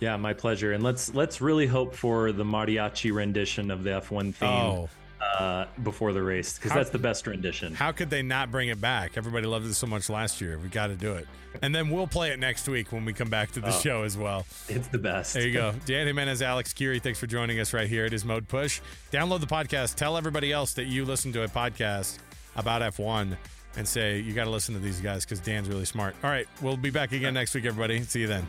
Yeah, 0.00 0.16
my 0.16 0.32
pleasure. 0.32 0.72
And 0.72 0.84
let's 0.84 1.12
let's 1.14 1.40
really 1.40 1.66
hope 1.66 1.94
for 1.94 2.30
the 2.30 2.44
mariachi 2.44 3.12
rendition 3.12 3.72
of 3.72 3.82
the 3.82 3.90
F1 3.90 4.34
theme. 4.34 4.48
Oh 4.48 4.88
uh, 5.20 5.66
before 5.82 6.12
the 6.12 6.22
race 6.22 6.56
because 6.56 6.72
that's 6.72 6.90
the 6.90 6.98
best 6.98 7.26
rendition. 7.26 7.74
How 7.74 7.92
could 7.92 8.10
they 8.10 8.22
not 8.22 8.50
bring 8.50 8.68
it 8.68 8.80
back? 8.80 9.16
Everybody 9.16 9.46
loved 9.46 9.66
it 9.66 9.74
so 9.74 9.86
much 9.86 10.08
last 10.08 10.40
year. 10.40 10.58
We 10.58 10.68
got 10.68 10.88
to 10.88 10.94
do 10.94 11.14
it. 11.14 11.26
And 11.62 11.74
then 11.74 11.90
we'll 11.90 12.06
play 12.06 12.30
it 12.30 12.38
next 12.38 12.68
week 12.68 12.92
when 12.92 13.04
we 13.04 13.12
come 13.12 13.30
back 13.30 13.50
to 13.52 13.60
the 13.60 13.74
oh, 13.74 13.80
show 13.80 14.02
as 14.02 14.16
well. 14.16 14.46
It's 14.68 14.88
the 14.88 14.98
best. 14.98 15.34
There 15.34 15.46
you 15.46 15.52
go. 15.52 15.74
Dan 15.86 16.06
Jimenez, 16.06 16.42
Alex 16.42 16.72
Kirry, 16.72 17.00
thanks 17.00 17.18
for 17.18 17.26
joining 17.26 17.58
us 17.58 17.72
right 17.72 17.88
here. 17.88 18.04
It 18.04 18.12
is 18.12 18.24
Mode 18.24 18.46
Push. 18.46 18.80
Download 19.10 19.40
the 19.40 19.46
podcast. 19.46 19.94
Tell 19.94 20.16
everybody 20.16 20.52
else 20.52 20.74
that 20.74 20.84
you 20.84 21.04
listen 21.04 21.32
to 21.32 21.42
a 21.42 21.48
podcast 21.48 22.18
about 22.54 22.82
F1 22.82 23.36
and 23.76 23.88
say, 23.88 24.18
you 24.18 24.34
got 24.34 24.44
to 24.44 24.50
listen 24.50 24.74
to 24.74 24.80
these 24.80 25.00
guys 25.00 25.24
because 25.24 25.40
Dan's 25.40 25.68
really 25.68 25.84
smart. 25.84 26.14
All 26.22 26.30
right. 26.30 26.46
We'll 26.62 26.76
be 26.76 26.90
back 26.90 27.12
again 27.12 27.34
next 27.34 27.54
week, 27.54 27.64
everybody. 27.64 28.02
See 28.02 28.20
you 28.20 28.26
then. 28.26 28.46